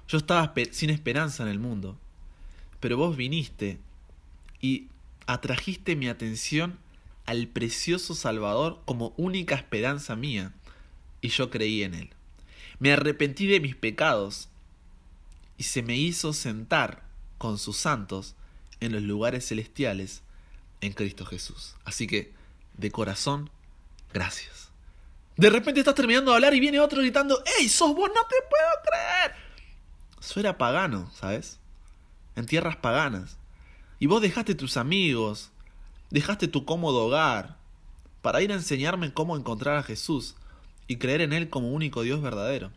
Yo 0.09 0.19
estaba 0.19 0.53
sin 0.71 0.91
esperanza 0.91 1.43
en 1.43 1.49
el 1.49 1.59
mundo. 1.59 1.99
Pero 2.81 2.97
vos 2.97 3.17
viniste 3.17 3.79
y 4.61 4.89
atrajiste 5.27 5.97
mi 5.97 6.09
atención 6.09 6.79
al 7.27 7.47
precioso 7.47 8.15
Salvador 8.15 8.81
como 8.85 9.15
única 9.17 9.55
esperanza 9.55 10.17
mía 10.17 10.53
y 11.21 11.29
yo 11.29 11.51
creí 11.51 11.83
en 11.83 11.95
él. 11.95 12.11
Me 12.83 12.93
arrepentí 12.93 13.47
de 13.47 13.61
mis 13.61 13.77
pecados 13.77 14.49
y 15.57 15.63
se 15.63 15.85
me 15.85 15.95
hizo 15.95 16.33
sentar 16.33 17.05
con 17.39 17.57
sus 17.57 17.77
santos 17.77 18.35
en 18.81 18.91
los 18.91 19.03
lugares 19.03 19.47
celestiales 19.47 20.23
en 20.81 20.93
Cristo 20.93 21.25
Jesús. 21.25 21.77
Así 21.85 22.09
que, 22.09 22.33
de 22.77 22.91
corazón, 22.91 23.51
gracias. 24.13 24.73
De 25.37 25.49
repente 25.49 25.79
estás 25.79 25.95
terminando 25.95 26.33
de 26.33 26.39
hablar 26.39 26.55
y 26.55 26.59
viene 26.59 26.81
otro 26.81 27.01
gritando, 27.03 27.41
¡Ey, 27.57 27.69
sos 27.69 27.95
vos, 27.95 28.11
no 28.13 28.23
te 28.27 28.35
puedo 28.51 28.73
creer! 28.85 29.37
Eso 30.21 30.41
era 30.41 30.59
pagano, 30.59 31.09
¿sabes? 31.15 31.61
En 32.35 32.47
tierras 32.47 32.75
paganas. 32.75 33.37
Y 34.01 34.07
vos 34.07 34.21
dejaste 34.21 34.57
tus 34.57 34.77
amigos, 34.77 35.53
dejaste 36.11 36.49
tu 36.49 36.65
cómodo 36.65 37.07
hogar, 37.07 37.59
para 38.23 38.43
ir 38.43 38.51
a 38.51 38.57
enseñarme 38.57 39.15
cómo 39.15 39.37
encontrar 39.37 39.77
a 39.77 39.85
Jesús 39.85 40.35
y 40.93 40.97
creer 40.97 41.23
en 41.23 41.33
Él 41.33 41.49
como 41.49 41.73
único 41.73 42.03
Dios 42.03 42.21
verdadero. 42.21 42.71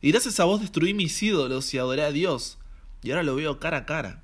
Y 0.00 0.10
gracias 0.12 0.40
a 0.40 0.44
vos 0.44 0.60
destruí 0.60 0.94
mis 0.94 1.22
ídolos 1.22 1.72
y 1.74 1.78
adoré 1.78 2.02
a 2.02 2.10
Dios, 2.10 2.58
y 3.02 3.10
ahora 3.10 3.22
lo 3.22 3.36
veo 3.36 3.60
cara 3.60 3.78
a 3.78 3.86
cara. 3.86 4.22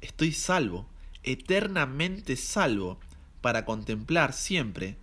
Estoy 0.00 0.32
salvo, 0.32 0.86
eternamente 1.22 2.36
salvo, 2.36 2.98
para 3.42 3.66
contemplar 3.66 4.32
siempre 4.32 4.96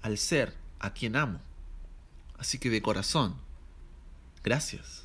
al 0.00 0.16
ser 0.16 0.54
a 0.78 0.94
quien 0.94 1.14
amo. 1.14 1.40
Así 2.38 2.58
que 2.58 2.70
de 2.70 2.80
corazón, 2.80 3.36
gracias. 4.42 5.04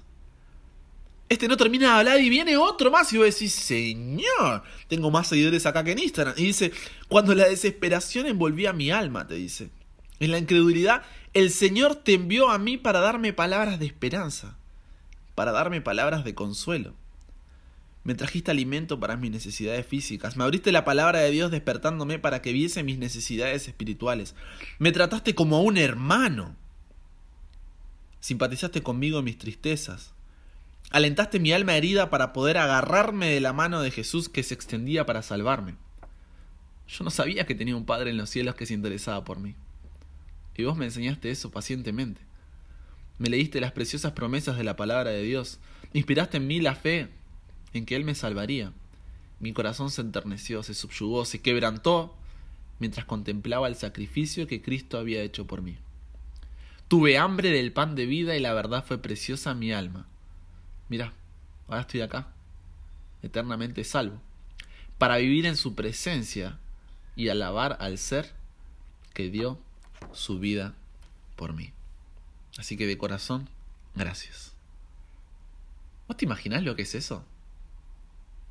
Este 1.28 1.50
no 1.50 1.58
termina 1.58 1.88
de 1.88 2.00
hablar 2.00 2.22
y 2.22 2.30
viene 2.30 2.56
otro 2.56 2.92
más 2.92 3.12
y 3.12 3.18
vos 3.18 3.26
decís, 3.26 3.52
Señor, 3.52 4.64
tengo 4.88 5.12
más 5.12 5.28
seguidores 5.28 5.66
acá 5.66 5.84
que 5.84 5.92
en 5.92 6.00
Instagram. 6.00 6.36
Y 6.38 6.46
dice, 6.46 6.72
cuando 7.10 7.36
la 7.36 7.50
desesperación 7.50 8.26
envolvía 8.28 8.72
mi 8.72 8.90
alma, 8.90 9.28
te 9.28 9.34
dice. 9.34 9.70
En 10.20 10.32
la 10.32 10.38
incredulidad, 10.38 11.04
el 11.36 11.52
Señor 11.52 11.96
te 11.96 12.14
envió 12.14 12.50
a 12.50 12.58
mí 12.58 12.78
para 12.78 13.02
darme 13.02 13.34
palabras 13.34 13.78
de 13.78 13.86
esperanza. 13.86 14.58
para 15.36 15.52
darme 15.52 15.82
palabras 15.82 16.24
de 16.24 16.34
consuelo. 16.34 16.94
Me 18.06 18.16
trajiste 18.16 18.52
alimento 18.52 19.02
para 19.02 19.18
mis 19.18 19.32
necesidades 19.32 19.86
físicas. 19.86 20.38
Me 20.38 20.46
abriste 20.46 20.72
la 20.72 20.86
palabra 20.86 21.20
de 21.20 21.32
Dios 21.32 21.52
despertándome 21.52 22.20
para 22.20 22.42
que 22.42 22.54
viese 22.54 22.84
mis 22.84 22.98
necesidades 22.98 23.68
espirituales. 23.68 24.34
Me 24.80 24.94
trataste 24.94 25.36
como 25.36 25.58
a 25.58 25.62
un 25.62 25.78
hermano. 25.78 26.56
Simpatizaste 28.22 28.82
conmigo 28.82 29.20
en 29.20 29.26
mis 29.26 29.38
tristezas. 29.38 30.14
Alentaste 30.90 31.42
mi 31.42 31.52
alma 31.52 31.76
herida 31.76 32.10
para 32.10 32.32
poder 32.32 32.58
agarrarme 32.58 33.28
de 33.28 33.42
la 33.42 33.52
mano 33.52 33.82
de 33.82 33.92
Jesús 33.92 34.30
que 34.30 34.44
se 34.44 34.54
extendía 34.54 35.06
para 35.06 35.22
salvarme. 35.22 35.76
Yo 36.88 37.04
no 37.04 37.10
sabía 37.10 37.46
que 37.46 37.56
tenía 37.56 37.76
un 37.76 37.86
Padre 37.86 38.12
en 38.12 38.18
los 38.18 38.30
cielos 38.30 38.56
que 38.56 38.66
se 38.66 38.74
interesaba 38.74 39.26
por 39.26 39.40
mí. 39.40 39.54
Y 40.58 40.64
vos 40.64 40.78
me 40.78 40.86
enseñaste 40.86 41.32
eso 41.32 41.52
pacientemente. 41.52 42.22
Me 43.18 43.30
leíste 43.30 43.62
las 43.62 43.72
preciosas 43.72 44.14
promesas 44.14 44.58
de 44.58 44.64
la 44.64 44.76
palabra 44.76 45.12
de 45.12 45.24
Dios. 45.24 45.60
Inspiraste 45.94 46.38
en 46.38 46.48
mí 46.48 46.60
la 46.60 46.76
fe 46.76 47.10
en 47.74 47.86
que 47.86 47.96
Él 47.96 48.04
me 48.04 48.16
salvaría. 48.16 48.74
Mi 49.40 49.54
corazón 49.54 49.92
se 49.92 50.02
enterneció, 50.02 50.64
se 50.64 50.74
subyugó, 50.74 51.26
se 51.26 51.42
quebrantó 51.42 52.16
mientras 52.80 53.06
contemplaba 53.06 53.68
el 53.68 53.76
sacrificio 53.76 54.48
que 54.48 54.62
Cristo 54.62 54.98
había 54.98 55.22
hecho 55.22 55.46
por 55.46 55.62
mí. 55.62 55.78
Tuve 56.88 57.18
hambre 57.18 57.50
del 57.50 57.72
pan 57.72 57.96
de 57.96 58.06
vida 58.06 58.36
y 58.36 58.40
la 58.40 58.54
verdad 58.54 58.84
fue 58.86 58.98
preciosa 58.98 59.52
a 59.52 59.56
mi 59.56 59.72
alma. 59.72 60.08
Mira, 60.88 61.14
ahora 61.68 61.82
estoy 61.82 62.02
acá, 62.02 62.28
eternamente 63.24 63.84
salvo, 63.84 64.22
para 64.98 65.18
vivir 65.18 65.46
en 65.46 65.58
su 65.58 65.74
presencia 65.74 66.60
y 67.16 67.30
alabar 67.30 67.78
al 67.80 67.98
ser 67.98 68.34
que 69.14 69.30
dio 69.30 69.60
su 70.14 70.40
vida 70.40 70.74
por 71.36 71.54
mí. 71.54 71.72
Así 72.58 72.78
que 72.78 72.88
de 72.88 72.98
corazón, 72.98 73.50
gracias. 73.96 74.54
¿Vos 76.08 76.18
te 76.18 76.26
imaginás 76.26 76.64
lo 76.64 76.76
que 76.76 76.84
es 76.84 76.96
eso? 76.96 77.24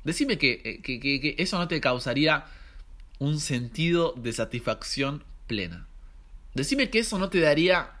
Decime 0.03 0.33
eh, 0.33 0.37
que, 0.37 0.99
que, 0.99 1.35
eso 1.39 1.57
no 1.57 1.67
te 1.67 1.81
causaría 1.81 2.45
un 3.17 3.39
sentido 3.39 4.13
de 4.17 4.33
satisfacción 4.33 5.23
plena. 5.47 5.87
Decime 6.53 6.89
que 6.89 6.99
eso 6.99 7.17
no 7.17 7.29
te 7.29 7.39
daría 7.39 7.93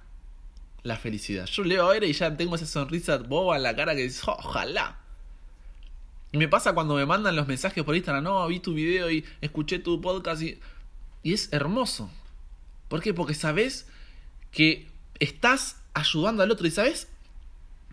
la 0.83 0.97
felicidad. 0.97 1.45
Yo 1.47 1.63
leo 1.63 1.83
ahora 1.83 2.05
y 2.05 2.13
ya 2.13 2.35
tengo 2.37 2.55
esa 2.55 2.67
sonrisa 2.67 3.17
boba 3.17 3.57
en 3.57 3.63
la 3.63 3.75
cara 3.75 3.95
que 3.95 4.03
dice, 4.03 4.21
ojalá. 4.27 4.99
Y 6.31 6.37
me 6.37 6.47
pasa 6.47 6.73
cuando 6.73 6.95
me 6.95 7.05
mandan 7.05 7.35
los 7.35 7.47
mensajes 7.47 7.83
por 7.83 7.95
Instagram, 7.95 8.23
no, 8.23 8.47
vi 8.47 8.59
tu 8.59 8.73
video 8.73 9.09
y 9.09 9.25
escuché 9.41 9.79
tu 9.79 9.99
podcast 10.01 10.41
y, 10.41 10.59
y 11.23 11.33
es 11.33 11.51
hermoso. 11.53 12.11
¿Por 12.87 13.01
qué? 13.01 13.13
Porque 13.13 13.33
sabes 13.33 13.87
que 14.51 14.87
estás 15.19 15.77
ayudando 15.93 16.43
al 16.43 16.51
otro 16.51 16.67
y 16.67 16.71
sabes 16.71 17.07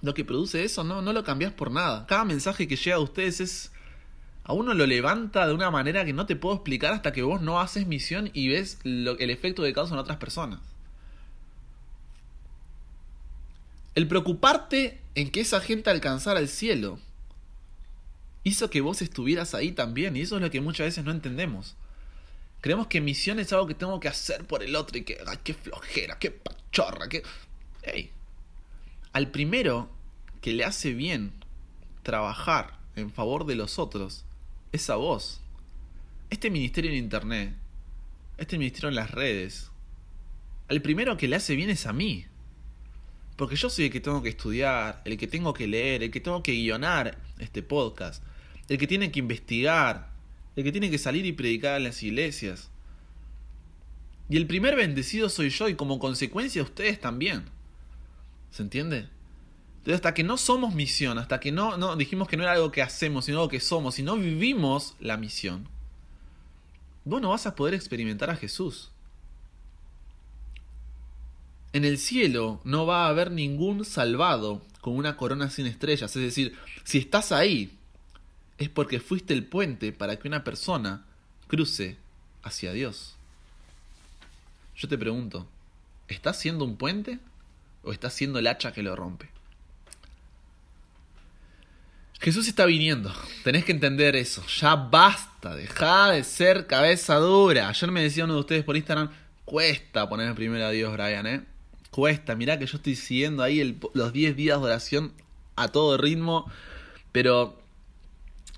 lo 0.00 0.14
que 0.14 0.24
produce 0.24 0.64
eso, 0.64 0.84
no, 0.84 1.00
no 1.00 1.12
lo 1.12 1.24
cambias 1.24 1.52
por 1.52 1.70
nada. 1.70 2.06
Cada 2.06 2.24
mensaje 2.24 2.66
que 2.66 2.76
llega 2.76 2.96
a 2.96 3.00
ustedes 3.00 3.40
es 3.40 3.72
a 4.44 4.52
uno 4.52 4.74
lo 4.74 4.86
levanta 4.86 5.46
de 5.46 5.54
una 5.54 5.70
manera 5.70 6.04
que 6.04 6.12
no 6.12 6.26
te 6.26 6.34
puedo 6.34 6.56
explicar 6.56 6.92
hasta 6.92 7.12
que 7.12 7.22
vos 7.22 7.40
no 7.40 7.60
haces 7.60 7.86
misión 7.86 8.30
y 8.32 8.48
ves 8.48 8.78
el 8.84 9.30
efecto 9.30 9.62
que 9.62 9.72
causan 9.72 9.98
otras 9.98 10.18
personas. 10.18 10.60
El 13.94 14.08
preocuparte 14.08 15.00
en 15.14 15.30
que 15.30 15.40
esa 15.40 15.60
gente 15.60 15.90
alcanzara 15.90 16.40
el 16.40 16.48
cielo 16.48 16.98
hizo 18.42 18.70
que 18.70 18.80
vos 18.80 19.02
estuvieras 19.02 19.54
ahí 19.54 19.70
también, 19.70 20.16
y 20.16 20.22
eso 20.22 20.36
es 20.36 20.42
lo 20.42 20.50
que 20.50 20.60
muchas 20.60 20.86
veces 20.86 21.04
no 21.04 21.12
entendemos. 21.12 21.76
Creemos 22.62 22.86
que 22.86 23.00
misión 23.00 23.40
es 23.40 23.52
algo 23.52 23.66
que 23.66 23.74
tengo 23.74 23.98
que 23.98 24.06
hacer 24.06 24.46
por 24.46 24.62
el 24.62 24.76
otro 24.76 24.96
y 24.96 25.02
que, 25.02 25.18
ay, 25.26 25.38
qué 25.42 25.52
flojera, 25.52 26.16
qué 26.20 26.30
pachorra, 26.30 27.08
qué... 27.08 27.24
Hey. 27.82 28.12
Al 29.12 29.32
primero 29.32 29.90
que 30.40 30.52
le 30.52 30.64
hace 30.64 30.92
bien 30.92 31.32
trabajar 32.04 32.78
en 32.94 33.10
favor 33.10 33.46
de 33.46 33.56
los 33.56 33.80
otros, 33.80 34.24
esa 34.70 34.94
voz. 34.94 35.40
Este 36.30 36.50
ministerio 36.50 36.92
en 36.92 36.98
Internet, 36.98 37.56
este 38.38 38.58
ministerio 38.58 38.90
en 38.90 38.94
las 38.94 39.10
redes, 39.10 39.72
el 40.68 40.80
primero 40.82 41.16
que 41.16 41.26
le 41.26 41.34
hace 41.34 41.56
bien 41.56 41.68
es 41.68 41.86
a 41.86 41.92
mí. 41.92 42.26
Porque 43.34 43.56
yo 43.56 43.70
soy 43.70 43.86
el 43.86 43.90
que 43.90 44.00
tengo 44.00 44.22
que 44.22 44.28
estudiar, 44.28 45.02
el 45.04 45.18
que 45.18 45.26
tengo 45.26 45.52
que 45.52 45.66
leer, 45.66 46.04
el 46.04 46.12
que 46.12 46.20
tengo 46.20 46.44
que 46.44 46.52
guionar 46.52 47.18
este 47.40 47.64
podcast, 47.64 48.22
el 48.68 48.78
que 48.78 48.86
tiene 48.86 49.10
que 49.10 49.18
investigar, 49.18 50.11
el 50.56 50.64
que 50.64 50.72
tiene 50.72 50.90
que 50.90 50.98
salir 50.98 51.24
y 51.26 51.32
predicar 51.32 51.76
en 51.76 51.84
las 51.84 52.02
iglesias. 52.02 52.70
Y 54.28 54.36
el 54.36 54.46
primer 54.46 54.76
bendecido 54.76 55.28
soy 55.28 55.50
yo 55.50 55.68
y 55.68 55.74
como 55.74 55.98
consecuencia 55.98 56.62
ustedes 56.62 57.00
también. 57.00 57.44
¿Se 58.50 58.62
entiende? 58.62 59.08
Entonces, 59.78 59.96
hasta 59.96 60.14
que 60.14 60.22
no 60.22 60.36
somos 60.36 60.74
misión, 60.74 61.18
hasta 61.18 61.40
que 61.40 61.50
no, 61.50 61.76
no 61.76 61.96
dijimos 61.96 62.28
que 62.28 62.36
no 62.36 62.44
era 62.44 62.52
algo 62.52 62.70
que 62.70 62.82
hacemos, 62.82 63.24
sino 63.24 63.38
algo 63.38 63.48
que 63.48 63.58
somos, 63.58 63.98
y 63.98 64.02
no 64.04 64.16
vivimos 64.16 64.94
la 65.00 65.16
misión, 65.16 65.68
vos 67.04 67.20
no 67.20 67.30
vas 67.30 67.46
a 67.46 67.56
poder 67.56 67.74
experimentar 67.74 68.30
a 68.30 68.36
Jesús. 68.36 68.92
En 71.72 71.84
el 71.84 71.98
cielo 71.98 72.60
no 72.64 72.86
va 72.86 73.06
a 73.06 73.08
haber 73.08 73.30
ningún 73.30 73.84
salvado 73.84 74.62
con 74.80 74.94
una 74.94 75.16
corona 75.16 75.50
sin 75.50 75.66
estrellas. 75.66 76.14
Es 76.14 76.22
decir, 76.22 76.56
si 76.84 76.98
estás 76.98 77.32
ahí, 77.32 77.76
es 78.58 78.68
porque 78.68 79.00
fuiste 79.00 79.34
el 79.34 79.44
puente 79.44 79.92
para 79.92 80.16
que 80.16 80.28
una 80.28 80.44
persona 80.44 81.04
cruce 81.48 81.96
hacia 82.42 82.72
Dios. 82.72 83.16
Yo 84.76 84.88
te 84.88 84.98
pregunto, 84.98 85.46
¿estás 86.08 86.38
siendo 86.38 86.64
un 86.64 86.76
puente 86.76 87.18
o 87.82 87.92
estás 87.92 88.14
siendo 88.14 88.38
el 88.38 88.46
hacha 88.46 88.72
que 88.72 88.82
lo 88.82 88.96
rompe? 88.96 89.32
Jesús 92.22 92.46
está 92.46 92.66
viniendo. 92.66 93.12
Tenés 93.42 93.64
que 93.64 93.72
entender 93.72 94.14
eso. 94.14 94.44
Ya 94.60 94.76
basta. 94.76 95.56
Deja 95.56 96.12
de 96.12 96.22
ser 96.22 96.68
cabeza 96.68 97.16
dura. 97.16 97.68
Ayer 97.68 97.90
me 97.90 98.00
decía 98.00 98.24
uno 98.24 98.34
de 98.34 98.40
ustedes 98.40 98.64
por 98.64 98.76
Instagram. 98.76 99.10
Cuesta 99.44 100.08
poner 100.08 100.32
primero 100.36 100.64
a 100.64 100.70
Dios, 100.70 100.92
Brian, 100.92 101.26
¿eh? 101.26 101.44
Cuesta. 101.90 102.36
Mirá 102.36 102.60
que 102.60 102.66
yo 102.66 102.76
estoy 102.76 102.94
siguiendo 102.94 103.42
ahí 103.42 103.76
los 103.92 104.12
10 104.12 104.36
días 104.36 104.60
de 104.60 104.64
oración 104.64 105.12
a 105.56 105.68
todo 105.68 105.98
ritmo. 105.98 106.48
Pero 107.10 107.60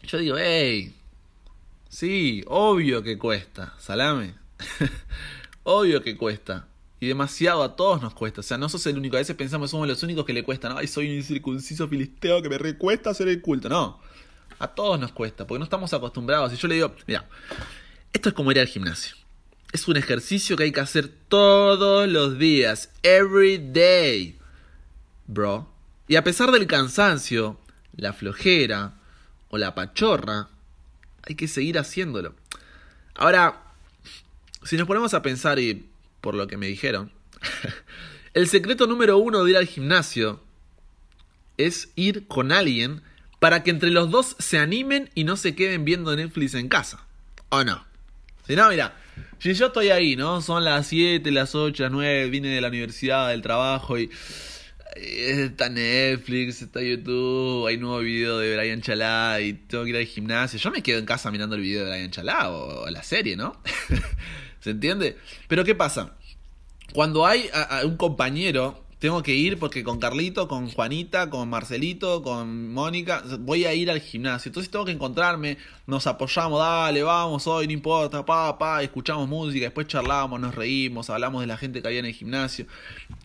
yo 0.07 0.19
digo, 0.19 0.37
hey. 0.39 0.95
Sí, 1.89 2.45
obvio 2.47 3.03
que 3.03 3.19
cuesta. 3.19 3.75
Salame. 3.79 4.35
obvio 5.63 6.03
que 6.03 6.17
cuesta. 6.17 6.67
Y 7.01 7.07
demasiado 7.07 7.63
a 7.63 7.77
todos 7.77 8.03
nos 8.03 8.15
cuesta. 8.15 8.41
O 8.41 8.45
sea, 8.45 8.59
no 8.59 8.69
sos 8.69 8.87
el 8.87 8.99
único. 8.99 9.17
A 9.17 9.21
veces 9.21 9.37
pensamos 9.37 9.71
somos 9.71 9.87
los 9.87 10.03
únicos 10.03 10.25
que 10.25 10.33
le 10.33 10.43
cuestan. 10.43 10.77
Ay, 10.77 10.87
soy 10.87 11.09
un 11.11 11.17
incircunciso 11.17 11.89
filisteo 11.89 12.43
que 12.43 12.49
me 12.49 12.59
recuesta 12.59 13.11
hacer 13.11 13.29
el 13.29 13.41
culto. 13.41 13.69
No. 13.69 14.01
A 14.59 14.69
todos 14.69 14.99
nos 14.99 15.13
cuesta, 15.13 15.47
porque 15.47 15.59
no 15.59 15.65
estamos 15.65 15.93
acostumbrados. 15.93 16.53
Y 16.53 16.57
yo 16.57 16.69
le 16.69 16.77
digo, 16.77 16.95
mira, 17.07 17.29
esto 18.13 18.29
es 18.29 18.35
como 18.35 18.51
ir 18.53 18.61
al 18.61 18.67
gimnasio. 18.67 19.17
Es 19.73 19.89
un 19.89 19.97
ejercicio 19.97 20.57
que 20.57 20.65
hay 20.65 20.73
que 20.73 20.81
hacer 20.81 21.13
todos 21.29 22.09
los 22.09 22.39
días. 22.39 22.91
Every 23.03 23.59
day. 23.59 24.39
Bro. 25.27 25.69
Y 26.07 26.17
a 26.17 26.25
pesar 26.25 26.53
del 26.53 26.67
cansancio, 26.67 27.59
la 27.97 28.13
flojera 28.13 28.95
o 29.55 29.59
la 29.59 29.73
pachorra, 29.73 30.49
hay 31.23 31.37
que 31.37 31.47
seguir 31.47 31.79
haciéndolo. 31.79 32.35
Ahora, 33.15 33.63
si 34.65 34.77
nos 34.77 34.89
ponemos 34.89 35.15
a 35.15 35.23
pensar 35.23 35.61
y 35.61 35.87
por 36.21 36.35
lo 36.35 36.49
que 36.49 36.57
me 36.57 36.67
dijeron. 36.67 37.13
El 38.35 38.49
secreto 38.49 38.89
número 38.89 39.17
uno 39.19 39.45
de 39.45 39.53
ir 39.53 39.57
al 39.57 39.67
gimnasio 39.67 40.41
es 41.57 41.93
ir 41.95 42.27
con 42.27 42.51
alguien 42.51 43.01
para 43.39 43.63
que 43.63 43.71
entre 43.71 43.91
los 43.91 44.11
dos 44.11 44.35
se 44.41 44.59
animen 44.59 45.09
y 45.15 45.23
no 45.23 45.37
se 45.37 45.55
queden 45.55 45.85
viendo 45.85 46.17
Netflix 46.17 46.55
en 46.55 46.69
casa. 46.69 47.07
¿O 47.51 47.63
no? 47.63 47.85
Si 48.49 48.57
no, 48.57 48.69
mira, 48.71 48.97
si 49.39 49.55
yo 49.55 49.67
estoy 49.67 49.91
ahí, 49.91 50.17
¿no? 50.17 50.41
Son 50.41 50.65
las 50.65 50.89
7, 50.89 51.31
las 51.31 51.55
8, 51.55 51.85
las 51.85 51.93
9, 51.93 52.29
vine 52.29 52.49
de 52.49 52.61
la 52.61 52.69
universidad, 52.69 53.29
del 53.29 53.43
trabajo 53.43 54.01
y 54.01 54.11
está 54.97 55.69
Netflix, 55.69 56.63
está 56.63 56.83
YouTube, 56.83 57.67
hay 57.67 57.79
nuevo 57.79 57.99
video 57.99 58.39
de 58.39 58.57
Brian 58.57 58.81
Chalá 58.81 59.41
y 59.41 59.55
tengo 59.55 59.85
que 59.85 59.91
ir 59.91 59.97
al 59.97 60.05
gimnasio. 60.05 60.59
Yo 60.59 60.71
me 60.71 60.83
quedo 60.83 60.99
en 60.99 61.07
casa 61.07 61.31
mirando 61.31 61.57
el 61.57 61.63
video 61.63 61.85
de 61.85 61.91
Brian 61.91 62.11
Chalá 62.11 62.51
o 62.51 62.89
la 62.91 63.03
serie, 63.03 63.37
¿no? 63.37 63.61
¿Se 64.61 64.71
entiende? 64.71 65.17
Pero 65.49 65.65
¿qué 65.65 65.75
pasa? 65.75 66.15
Cuando 66.93 67.27
hay 67.27 67.51
un 67.85 67.97
compañero, 67.97 68.84
tengo 69.05 69.23
que 69.23 69.35
ir 69.35 69.59
porque 69.59 69.85
con 69.85 70.01
Carlito, 70.01 70.49
con 70.49 70.71
Juanita, 70.71 71.29
con 71.29 71.51
Marcelito, 71.51 72.23
con 72.23 72.73
Mónica, 72.73 73.23
voy 73.41 73.67
a 73.67 73.75
ir 73.75 73.91
al 73.91 74.01
gimnasio. 74.01 74.49
Entonces 74.49 74.71
tengo 74.71 74.87
que 74.87 74.93
encontrarme, 74.93 75.59
nos 75.87 76.07
apoyamos, 76.07 76.59
dale, 76.59 77.03
vamos, 77.03 77.47
hoy 77.47 77.67
no 77.67 77.75
importa, 77.75 78.25
pa, 78.25 78.57
pa, 78.57 78.83
escuchamos 78.83 79.29
música, 79.29 79.65
después 79.65 79.89
charlamos, 79.89 80.41
nos 80.41 80.55
reímos, 80.55 81.11
hablamos 81.11 81.43
de 81.43 81.47
la 81.47 81.59
gente 81.59 81.83
que 81.83 81.89
había 81.89 81.99
en 81.99 82.07
el 82.07 82.15
gimnasio. 82.15 82.65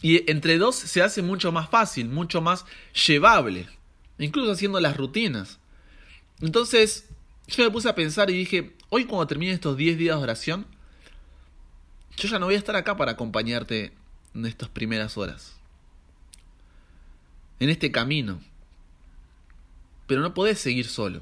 Y 0.02 0.30
entre 0.30 0.58
dos 0.58 0.76
se 0.76 1.02
hace 1.02 1.22
mucho 1.22 1.54
más 1.54 1.70
fácil, 1.70 2.10
mucho 2.10 2.42
más 2.42 2.66
llevable, 3.08 3.70
incluso 4.18 4.52
haciendo 4.52 4.82
las 4.82 4.98
rutinas. 4.98 5.60
Entonces, 6.42 7.08
yo 7.48 7.64
me 7.64 7.72
puse 7.72 7.88
a 7.88 7.96
pensar 7.96 8.30
y 8.30 8.34
dije, 8.34 8.76
hoy 8.90 9.06
cuando 9.06 9.28
termine 9.28 9.54
estos 9.54 9.78
10 9.78 9.98
días 9.98 10.18
de 10.18 10.24
oración, 10.24 10.66
yo 12.18 12.28
ya 12.28 12.38
no 12.38 12.48
voy 12.48 12.56
a 12.56 12.58
estar 12.58 12.76
acá 12.76 12.98
para 12.98 13.14
acompañarte 13.14 13.94
en 14.36 14.46
estas 14.46 14.68
primeras 14.68 15.18
horas. 15.18 15.59
En 17.60 17.70
este 17.70 17.92
camino. 17.92 18.42
pero 20.08 20.22
no 20.22 20.34
podés 20.34 20.60
seguir 20.60 20.88
solo. 20.88 21.22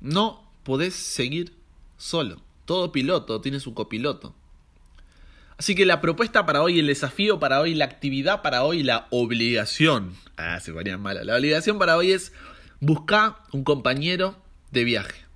No 0.00 0.48
podés 0.62 0.94
seguir 0.94 1.54
solo. 1.96 2.40
Todo 2.66 2.92
piloto 2.92 3.40
tiene 3.40 3.58
su 3.58 3.74
copiloto. 3.74 4.34
Así 5.58 5.74
que 5.74 5.84
la 5.84 6.00
propuesta 6.00 6.46
para 6.46 6.62
hoy, 6.62 6.78
el 6.78 6.86
desafío 6.86 7.38
para 7.38 7.60
hoy, 7.60 7.74
la 7.74 7.84
actividad 7.84 8.42
para 8.42 8.62
hoy, 8.62 8.82
la 8.82 9.08
obligación. 9.10 10.14
Ah, 10.36 10.58
se 10.60 10.72
ponían 10.72 11.02
malas. 11.02 11.26
La 11.26 11.36
obligación 11.36 11.78
para 11.78 11.96
hoy 11.96 12.12
es 12.12 12.32
buscar 12.80 13.36
un 13.52 13.64
compañero 13.64 14.36
de 14.70 14.84
viaje. 14.84 15.26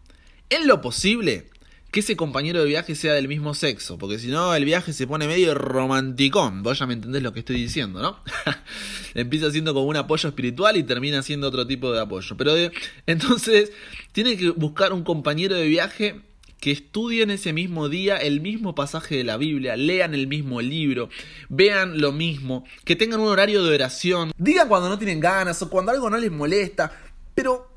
En 0.49 0.67
lo 0.67 0.81
posible, 0.81 1.51
que 1.95 2.01
ese 2.01 2.17
compañero 2.17 2.59
de 2.59 2.67
viaje 2.67 2.97
sea 2.97 3.15
del 3.15 3.29
mismo 3.29 3.55
sexo, 3.55 3.99
porque 3.99 4.19
si 4.19 4.27
no 4.27 4.53
el 4.53 4.65
viaje 4.65 4.93
se 4.93 5.07
pone 5.07 5.29
medio 5.29 5.55
romanticón. 5.55 6.65
Vos 6.65 6.81
ya 6.81 6.87
me 6.87 6.95
entendés 6.95 7.23
lo 7.23 7.33
que 7.33 7.39
estoy 7.39 7.55
diciendo, 7.55 8.03
¿no? 8.03 8.19
Empieza 9.15 9.53
siendo 9.53 9.75
como 9.75 9.87
un 9.87 9.97
apoyo 9.97 10.29
espiritual 10.29 10.77
y 10.77 10.83
termina 10.83 11.23
siendo 11.23 11.47
otro 11.47 11.69
tipo 11.69 11.93
de 11.93 12.01
apoyo. 12.01 12.37
Pero 12.37 12.53
de, 12.53 12.73
entonces, 13.07 13.71
tiene 14.11 14.37
que 14.37 14.51
buscar 14.51 14.93
un 14.93 15.05
compañero 15.05 15.55
de 15.55 15.69
viaje 15.69 16.21
que 16.59 16.73
estudien 16.73 17.31
ese 17.31 17.53
mismo 17.53 17.89
día 17.89 18.17
el 18.17 18.41
mismo 18.41 18.75
pasaje 18.75 19.17
de 19.17 19.23
la 19.23 19.37
Biblia, 19.37 19.77
lean 19.77 20.15
el 20.15 20.27
mismo 20.27 20.61
libro, 20.61 21.11
vean 21.49 22.01
lo 22.01 22.11
mismo, 22.11 22.65
que 22.85 22.97
tengan 22.97 23.21
un 23.21 23.29
horario 23.29 23.63
de 23.63 23.73
oración, 23.73 24.33
digan 24.37 24.67
cuando 24.67 24.89
no 24.89 24.99
tienen 24.99 25.21
ganas 25.21 25.63
o 25.63 25.71
cuando 25.71 25.93
algo 25.93 26.11
no 26.11 26.19
les 26.19 26.33
molesta, 26.33 26.91
pero 27.37 27.74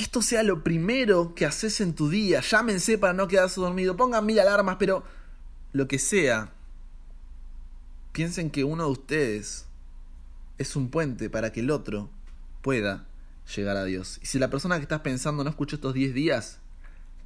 que 0.00 0.04
esto 0.04 0.22
sea 0.22 0.42
lo 0.42 0.64
primero 0.64 1.34
que 1.34 1.44
haces 1.44 1.82
en 1.82 1.94
tu 1.94 2.08
día. 2.08 2.40
Llámense 2.40 2.96
para 2.96 3.12
no 3.12 3.28
quedarse 3.28 3.60
dormido, 3.60 3.98
pongan 3.98 4.24
mil 4.24 4.40
alarmas, 4.40 4.76
pero 4.78 5.04
lo 5.74 5.88
que 5.88 5.98
sea, 5.98 6.54
piensen 8.12 8.50
que 8.50 8.64
uno 8.64 8.84
de 8.84 8.92
ustedes 8.92 9.66
es 10.56 10.74
un 10.74 10.88
puente 10.88 11.28
para 11.28 11.52
que 11.52 11.60
el 11.60 11.70
otro 11.70 12.08
pueda 12.62 13.06
llegar 13.54 13.76
a 13.76 13.84
Dios. 13.84 14.18
Y 14.22 14.26
si 14.26 14.38
la 14.38 14.48
persona 14.48 14.76
que 14.76 14.84
estás 14.84 15.00
pensando 15.00 15.44
no 15.44 15.50
escuchó 15.50 15.76
estos 15.76 15.92
10 15.92 16.14
días, 16.14 16.60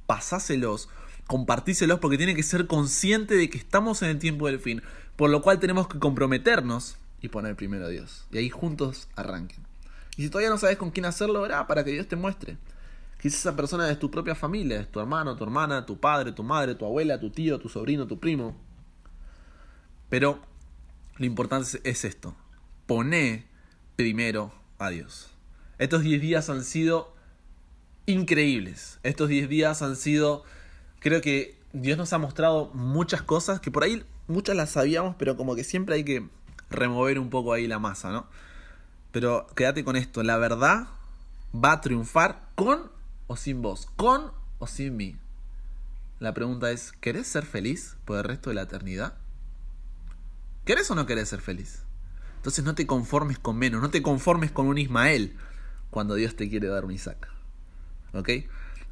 pasáselos, 0.05 0.89
compartíselos 1.27 2.01
porque 2.01 2.17
tiene 2.17 2.35
que 2.35 2.43
ser 2.43 2.67
consciente 2.67 3.35
de 3.35 3.49
que 3.49 3.57
estamos 3.57 4.01
en 4.01 4.09
el 4.09 4.19
tiempo 4.19 4.47
del 4.47 4.59
fin, 4.59 4.81
por 5.15 5.29
lo 5.29 5.41
cual 5.41 5.61
tenemos 5.61 5.87
que 5.87 5.97
comprometernos 5.97 6.97
y 7.21 7.29
poner 7.29 7.55
primero 7.55 7.85
a 7.85 7.89
Dios. 7.89 8.25
Y 8.31 8.37
ahí 8.37 8.49
juntos 8.49 9.07
arranquen. 9.15 9.64
Y 10.17 10.23
si 10.23 10.29
todavía 10.29 10.49
no 10.49 10.57
sabes 10.57 10.77
con 10.77 10.91
quién 10.91 11.05
hacerlo, 11.05 11.41
verá 11.41 11.67
para 11.67 11.83
que 11.83 11.91
Dios 11.91 12.07
te 12.07 12.15
muestre. 12.15 12.57
Quizás 13.21 13.39
esa 13.39 13.55
persona 13.55 13.89
es 13.89 13.99
tu 13.99 14.11
propia 14.11 14.35
familia, 14.35 14.79
es 14.81 14.91
tu 14.91 14.99
hermano, 14.99 15.35
tu 15.35 15.43
hermana, 15.43 15.85
tu 15.85 15.99
padre, 15.99 16.31
tu 16.31 16.43
madre, 16.43 16.75
tu 16.75 16.85
abuela, 16.85 17.19
tu 17.19 17.29
tío, 17.29 17.59
tu 17.59 17.69
sobrino, 17.69 18.07
tu 18.07 18.19
primo. 18.19 18.55
Pero 20.09 20.39
lo 21.17 21.25
importante 21.25 21.79
es 21.83 22.05
esto. 22.05 22.35
Poné 22.85 23.47
primero 23.95 24.53
a 24.77 24.89
Dios. 24.89 25.31
Estos 25.77 26.03
10 26.03 26.21
días 26.21 26.49
han 26.49 26.63
sido 26.63 27.13
increíbles. 28.05 28.99
Estos 29.03 29.29
10 29.29 29.49
días 29.49 29.81
han 29.81 29.95
sido, 29.95 30.43
creo 30.99 31.21
que 31.21 31.57
Dios 31.73 31.97
nos 31.97 32.13
ha 32.13 32.17
mostrado 32.17 32.69
muchas 32.73 33.21
cosas 33.21 33.59
que 33.59 33.71
por 33.71 33.83
ahí 33.83 34.03
muchas 34.27 34.55
las 34.55 34.71
sabíamos, 34.71 35.15
pero 35.17 35.35
como 35.35 35.55
que 35.55 35.63
siempre 35.63 35.95
hay 35.95 36.03
que 36.03 36.27
remover 36.69 37.19
un 37.19 37.29
poco 37.29 37.53
ahí 37.53 37.67
la 37.67 37.79
masa, 37.79 38.11
¿no? 38.11 38.27
Pero 39.15 39.47
quédate 39.55 39.85
con 39.85 39.95
esto, 39.95 40.23
la 40.23 40.35
verdad 40.35 40.89
va 41.55 41.71
a 41.71 41.79
triunfar 41.79 42.49
con 42.55 42.91
o 43.27 43.37
sin 43.37 43.61
vos, 43.61 43.87
con 43.95 44.33
o 44.59 44.67
sin 44.67 44.97
mí. 44.97 45.15
La 46.19 46.33
pregunta 46.33 46.69
es, 46.69 46.91
¿querés 46.91 47.25
ser 47.25 47.45
feliz 47.45 47.95
por 48.03 48.17
el 48.17 48.25
resto 48.25 48.49
de 48.49 48.55
la 48.55 48.63
eternidad? 48.63 49.13
¿Querés 50.65 50.91
o 50.91 50.95
no 50.95 51.05
querés 51.05 51.29
ser 51.29 51.39
feliz? 51.39 51.83
Entonces 52.35 52.65
no 52.65 52.75
te 52.75 52.85
conformes 52.85 53.39
con 53.39 53.55
menos, 53.55 53.81
no 53.81 53.89
te 53.89 54.01
conformes 54.01 54.51
con 54.51 54.67
un 54.67 54.77
Ismael 54.77 55.37
cuando 55.91 56.15
Dios 56.15 56.35
te 56.35 56.49
quiere 56.49 56.67
dar 56.67 56.83
un 56.83 56.91
Isaac. 56.91 57.29
¿ok? 58.11 58.29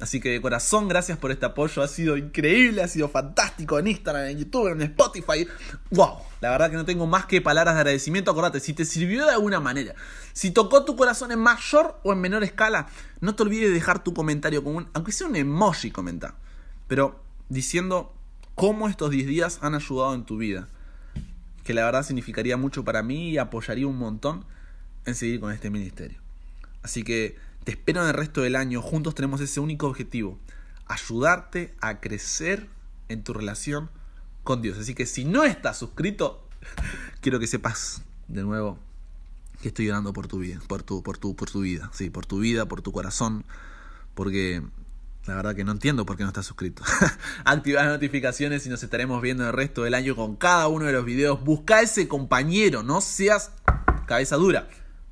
Así 0.00 0.20
que 0.20 0.30
de 0.30 0.40
corazón, 0.40 0.88
gracias 0.88 1.18
por 1.18 1.30
este 1.30 1.46
apoyo. 1.46 1.82
Ha 1.82 1.88
sido 1.88 2.16
increíble, 2.16 2.82
ha 2.82 2.88
sido 2.88 3.08
fantástico 3.08 3.78
en 3.78 3.86
Instagram, 3.86 4.26
en 4.26 4.38
YouTube, 4.38 4.72
en 4.72 4.82
Spotify. 4.82 5.46
¡Wow! 5.90 6.16
La 6.40 6.50
verdad 6.50 6.70
que 6.70 6.76
no 6.76 6.84
tengo 6.84 7.06
más 7.06 7.26
que 7.26 7.40
palabras 7.40 7.74
de 7.74 7.80
agradecimiento. 7.80 8.30
Acordate, 8.30 8.60
si 8.60 8.72
te 8.72 8.84
sirvió 8.84 9.24
de 9.24 9.32
alguna 9.32 9.60
manera, 9.60 9.94
si 10.32 10.50
tocó 10.50 10.84
tu 10.84 10.96
corazón 10.96 11.30
en 11.32 11.38
mayor 11.38 11.98
o 12.02 12.12
en 12.12 12.20
menor 12.20 12.42
escala, 12.42 12.88
no 13.20 13.34
te 13.34 13.44
olvides 13.44 13.68
de 13.68 13.74
dejar 13.74 14.02
tu 14.02 14.12
comentario, 14.12 14.64
con 14.64 14.88
aunque 14.92 15.12
sea 15.12 15.28
un 15.28 15.36
emoji, 15.36 15.90
comenta. 15.90 16.34
Pero 16.88 17.20
diciendo 17.48 18.12
cómo 18.54 18.88
estos 18.88 19.10
10 19.10 19.26
días 19.26 19.58
han 19.62 19.74
ayudado 19.74 20.14
en 20.14 20.24
tu 20.24 20.36
vida. 20.36 20.68
Que 21.62 21.72
la 21.72 21.84
verdad 21.84 22.02
significaría 22.02 22.56
mucho 22.56 22.84
para 22.84 23.02
mí 23.02 23.30
y 23.30 23.38
apoyaría 23.38 23.86
un 23.86 23.96
montón 23.96 24.44
en 25.06 25.14
seguir 25.14 25.40
con 25.40 25.52
este 25.52 25.70
ministerio. 25.70 26.18
Así 26.82 27.02
que 27.04 27.36
te 27.64 27.72
espero 27.72 28.02
en 28.02 28.08
el 28.08 28.14
resto 28.14 28.42
del 28.42 28.56
año. 28.56 28.82
Juntos 28.82 29.14
tenemos 29.14 29.40
ese 29.40 29.60
único 29.60 29.86
objetivo. 29.86 30.38
Ayudarte 30.86 31.74
a 31.80 32.00
crecer 32.00 32.68
en 33.08 33.24
tu 33.24 33.32
relación 33.32 33.90
con 34.42 34.62
Dios. 34.62 34.78
Así 34.78 34.94
que 34.94 35.06
si 35.06 35.24
no 35.24 35.44
estás 35.44 35.78
suscrito, 35.78 36.46
quiero 37.20 37.40
que 37.40 37.46
sepas 37.46 38.02
de 38.28 38.42
nuevo 38.42 38.78
que 39.62 39.68
estoy 39.68 39.88
orando 39.88 40.12
por 40.12 40.28
tu 40.28 40.38
vida, 40.38 40.60
por 40.68 40.82
tu, 40.82 41.02
por 41.02 41.16
tu, 41.16 41.34
por 41.34 41.50
tu 41.50 41.60
vida, 41.62 41.90
sí, 41.94 42.10
por 42.10 42.26
tu 42.26 42.38
vida, 42.38 42.66
por 42.66 42.82
tu 42.82 42.92
corazón, 42.92 43.44
porque 44.14 44.62
la 45.26 45.36
verdad 45.36 45.54
que 45.54 45.64
no 45.64 45.72
entiendo 45.72 46.04
por 46.04 46.18
qué 46.18 46.22
no 46.24 46.28
estás 46.28 46.44
suscrito. 46.44 46.82
Activa 47.46 47.82
las 47.82 47.92
notificaciones 47.92 48.66
y 48.66 48.68
nos 48.68 48.82
estaremos 48.82 49.22
viendo 49.22 49.46
el 49.46 49.54
resto 49.54 49.84
del 49.84 49.94
año 49.94 50.16
con 50.16 50.36
cada 50.36 50.68
uno 50.68 50.84
de 50.84 50.92
los 50.92 51.06
videos. 51.06 51.42
Busca 51.42 51.80
ese 51.80 52.08
compañero, 52.08 52.82
no 52.82 53.00
seas 53.00 53.52
cabeza 54.06 54.36
dura. 54.36 54.68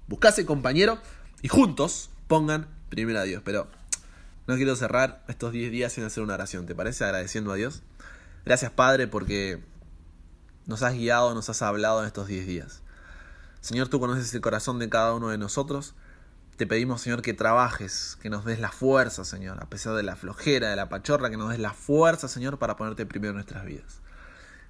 Busca 0.06 0.28
ese 0.28 0.44
compañero 0.44 0.98
y 1.40 1.48
juntos 1.48 2.10
pongan 2.26 2.68
primero 2.88 3.20
a 3.20 3.22
Dios. 3.24 3.42
Pero 3.44 3.68
no 4.46 4.56
quiero 4.56 4.76
cerrar 4.76 5.24
estos 5.28 5.52
10 5.52 5.70
días 5.70 5.92
sin 5.92 6.04
hacer 6.04 6.22
una 6.22 6.34
oración. 6.34 6.66
¿Te 6.66 6.74
parece? 6.74 7.04
Agradeciendo 7.04 7.52
a 7.52 7.56
Dios. 7.56 7.82
Gracias 8.44 8.72
Padre 8.72 9.06
porque 9.06 9.62
nos 10.66 10.82
has 10.82 10.94
guiado, 10.94 11.34
nos 11.34 11.48
has 11.48 11.62
hablado 11.62 12.00
en 12.00 12.06
estos 12.06 12.26
10 12.26 12.46
días. 12.46 12.82
Señor, 13.60 13.88
tú 13.88 14.00
conoces 14.00 14.34
el 14.34 14.40
corazón 14.40 14.78
de 14.78 14.88
cada 14.88 15.14
uno 15.14 15.28
de 15.28 15.38
nosotros. 15.38 15.94
Te 16.56 16.66
pedimos, 16.66 17.00
Señor, 17.00 17.22
que 17.22 17.32
trabajes, 17.32 18.18
que 18.20 18.28
nos 18.28 18.44
des 18.44 18.60
la 18.60 18.70
fuerza, 18.70 19.24
Señor, 19.24 19.62
a 19.62 19.70
pesar 19.70 19.94
de 19.94 20.02
la 20.02 20.16
flojera, 20.16 20.70
de 20.70 20.76
la 20.76 20.88
pachorra, 20.88 21.30
que 21.30 21.36
nos 21.36 21.50
des 21.50 21.58
la 21.58 21.72
fuerza, 21.72 22.28
Señor, 22.28 22.58
para 22.58 22.76
ponerte 22.76 23.06
primero 23.06 23.30
en 23.30 23.36
nuestras 23.36 23.64
vidas. 23.64 24.00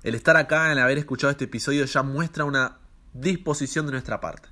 El 0.03 0.15
estar 0.15 0.37
acá, 0.37 0.71
el 0.71 0.79
haber 0.79 0.99
escuchado 0.99 1.31
este 1.31 1.45
episodio, 1.45 1.85
ya 1.85 2.03
muestra 2.03 2.45
una 2.45 2.79
disposición 3.15 3.87
de 3.87 3.93
nuestra 3.93 4.21
parte. 4.21 4.49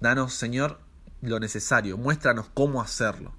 Danos, 0.00 0.34
Señor, 0.34 0.80
lo 1.20 1.40
necesario, 1.40 1.96
muéstranos 1.96 2.48
cómo 2.54 2.80
hacerlo. 2.80 3.32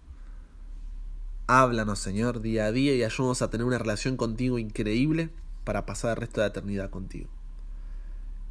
Háblanos, 1.48 2.00
Señor, 2.00 2.42
día 2.42 2.66
a 2.66 2.72
día 2.72 2.94
y 2.94 3.04
ayúdanos 3.04 3.42
a 3.42 3.50
tener 3.50 3.66
una 3.66 3.80
relación 3.80 4.18
contigo 4.18 4.60
increíble 4.60 5.30
para 5.64 5.86
pasar 5.86 6.12
el 6.12 6.18
resto 6.18 6.42
de 6.42 6.46
la 6.46 6.52
eternidad 6.52 6.90
contigo. 6.90 7.30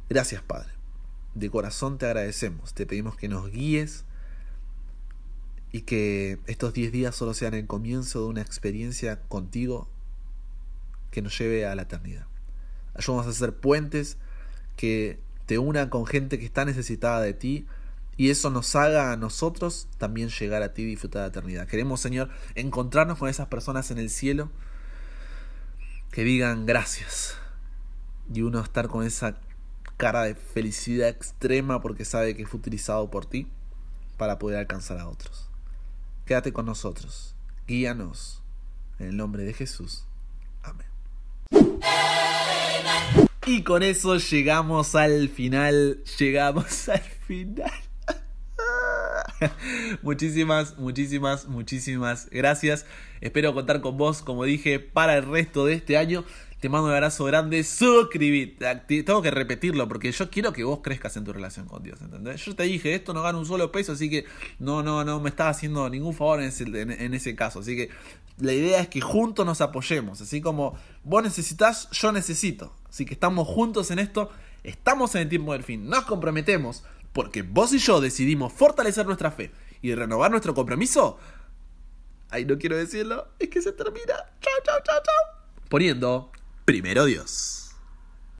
Gracias, 0.09 0.41
Padre. 0.41 0.71
De 1.35 1.49
corazón 1.49 1.97
te 1.97 2.07
agradecemos. 2.07 2.73
Te 2.73 2.85
pedimos 2.85 3.15
que 3.15 3.29
nos 3.29 3.49
guíes 3.51 4.03
y 5.71 5.81
que 5.81 6.39
estos 6.47 6.73
10 6.73 6.91
días 6.91 7.15
solo 7.15 7.33
sean 7.33 7.53
el 7.53 7.67
comienzo 7.67 8.21
de 8.21 8.27
una 8.27 8.41
experiencia 8.41 9.21
contigo 9.27 9.87
que 11.11 11.21
nos 11.21 11.37
lleve 11.37 11.65
a 11.65 11.75
la 11.75 11.83
eternidad. 11.83 12.25
Ayúdanos 12.95 13.27
a 13.27 13.29
hacer 13.29 13.55
puentes 13.55 14.17
que 14.75 15.19
te 15.45 15.57
unan 15.59 15.89
con 15.89 16.05
gente 16.05 16.39
que 16.39 16.45
está 16.45 16.65
necesitada 16.65 17.21
de 17.21 17.33
ti 17.33 17.67
y 18.19 18.31
eso 18.31 18.49
nos 18.49 18.75
haga 18.75 19.13
a 19.13 19.15
nosotros 19.15 19.87
también 19.97 20.27
llegar 20.27 20.61
a 20.61 20.73
ti 20.73 20.81
y 20.81 20.85
disfrutar 20.87 21.21
la 21.21 21.27
eternidad. 21.29 21.67
Queremos, 21.69 22.01
Señor, 22.01 22.29
encontrarnos 22.53 23.17
con 23.17 23.29
esas 23.29 23.47
personas 23.47 23.91
en 23.91 23.97
el 23.97 24.09
cielo 24.09 24.51
que 26.11 26.25
digan 26.25 26.65
gracias 26.65 27.37
y 28.33 28.41
uno 28.41 28.59
estar 28.59 28.89
con 28.89 29.05
esa 29.05 29.39
cara 29.95 30.23
de 30.23 30.35
felicidad 30.35 31.07
extrema 31.07 31.79
porque 31.79 32.03
sabe 32.03 32.35
que 32.35 32.45
fue 32.45 32.59
utilizado 32.59 33.09
por 33.09 33.25
ti 33.25 33.47
para 34.17 34.37
poder 34.37 34.59
alcanzar 34.59 34.99
a 34.99 35.07
otros. 35.07 35.47
Quédate 36.25 36.51
con 36.51 36.65
nosotros, 36.65 37.35
guíanos 37.69 38.43
en 38.99 39.07
el 39.07 39.15
nombre 39.15 39.45
de 39.45 39.53
Jesús. 39.53 40.03
Amén. 40.61 40.87
Y 43.45 43.63
con 43.63 43.81
eso 43.81 44.17
llegamos 44.17 44.93
al 44.95 45.29
final, 45.29 46.03
llegamos 46.17 46.89
al 46.89 46.99
final. 46.99 47.88
muchísimas, 50.01 50.77
muchísimas, 50.77 51.47
muchísimas 51.47 52.27
gracias. 52.31 52.85
Espero 53.21 53.53
contar 53.53 53.81
con 53.81 53.97
vos, 53.97 54.21
como 54.21 54.43
dije, 54.43 54.79
para 54.79 55.17
el 55.17 55.25
resto 55.25 55.65
de 55.65 55.73
este 55.73 55.97
año. 55.97 56.23
Te 56.59 56.67
mando 56.67 56.87
un 56.87 56.93
abrazo 56.93 57.23
grande, 57.23 57.63
suscríbete. 57.63 59.03
Tengo 59.03 59.21
que 59.21 59.31
repetirlo 59.31 59.87
porque 59.87 60.11
yo 60.11 60.29
quiero 60.29 60.51
que 60.51 60.65
vos 60.65 60.79
crezcas 60.83 61.15
en 61.15 61.23
tu 61.23 61.31
relación 61.31 61.67
con 61.67 61.83
Dios, 61.83 62.01
¿entendés? 62.01 62.43
Yo 62.43 62.53
te 62.53 62.63
dije, 62.63 62.93
esto 62.95 63.13
no 63.13 63.21
gana 63.21 63.37
un 63.37 63.45
solo 63.45 63.71
peso, 63.71 63.93
así 63.93 64.09
que 64.09 64.25
no, 64.59 64.83
no, 64.83 65.05
no 65.05 65.21
me 65.21 65.29
estás 65.29 65.55
haciendo 65.55 65.89
ningún 65.89 66.13
favor 66.13 66.41
en 66.41 66.47
ese, 66.47 66.63
en 66.65 67.13
ese 67.13 67.33
caso. 67.33 67.59
Así 67.59 67.77
que 67.77 67.89
la 68.39 68.51
idea 68.51 68.81
es 68.81 68.89
que 68.89 68.99
juntos 68.99 69.45
nos 69.45 69.61
apoyemos, 69.61 70.19
así 70.19 70.41
como 70.41 70.77
vos 71.05 71.23
necesitas, 71.23 71.89
yo 71.91 72.11
necesito. 72.11 72.73
Así 72.89 73.05
que 73.05 73.13
estamos 73.13 73.47
juntos 73.47 73.89
en 73.91 73.99
esto, 73.99 74.29
estamos 74.63 75.15
en 75.15 75.21
el 75.21 75.29
tiempo 75.29 75.53
del 75.53 75.63
fin, 75.63 75.87
nos 75.87 76.03
comprometemos 76.03 76.83
porque 77.13 77.41
vos 77.41 77.73
y 77.73 77.79
yo 77.79 78.01
decidimos 78.01 78.53
fortalecer 78.53 79.05
nuestra 79.05 79.31
fe 79.31 79.51
y 79.81 79.93
renovar 79.95 80.31
nuestro 80.31 80.53
compromiso, 80.53 81.17
ay, 82.29 82.45
no 82.45 82.57
quiero 82.57 82.77
decirlo, 82.77 83.29
es 83.39 83.49
que 83.49 83.61
se 83.61 83.71
termina. 83.71 84.15
Chao, 84.41 84.53
chao, 84.63 84.79
chao, 84.83 85.01
chao. 85.03 85.43
Poniendo 85.69 86.31
primero 86.65 87.05
Dios. 87.05 87.68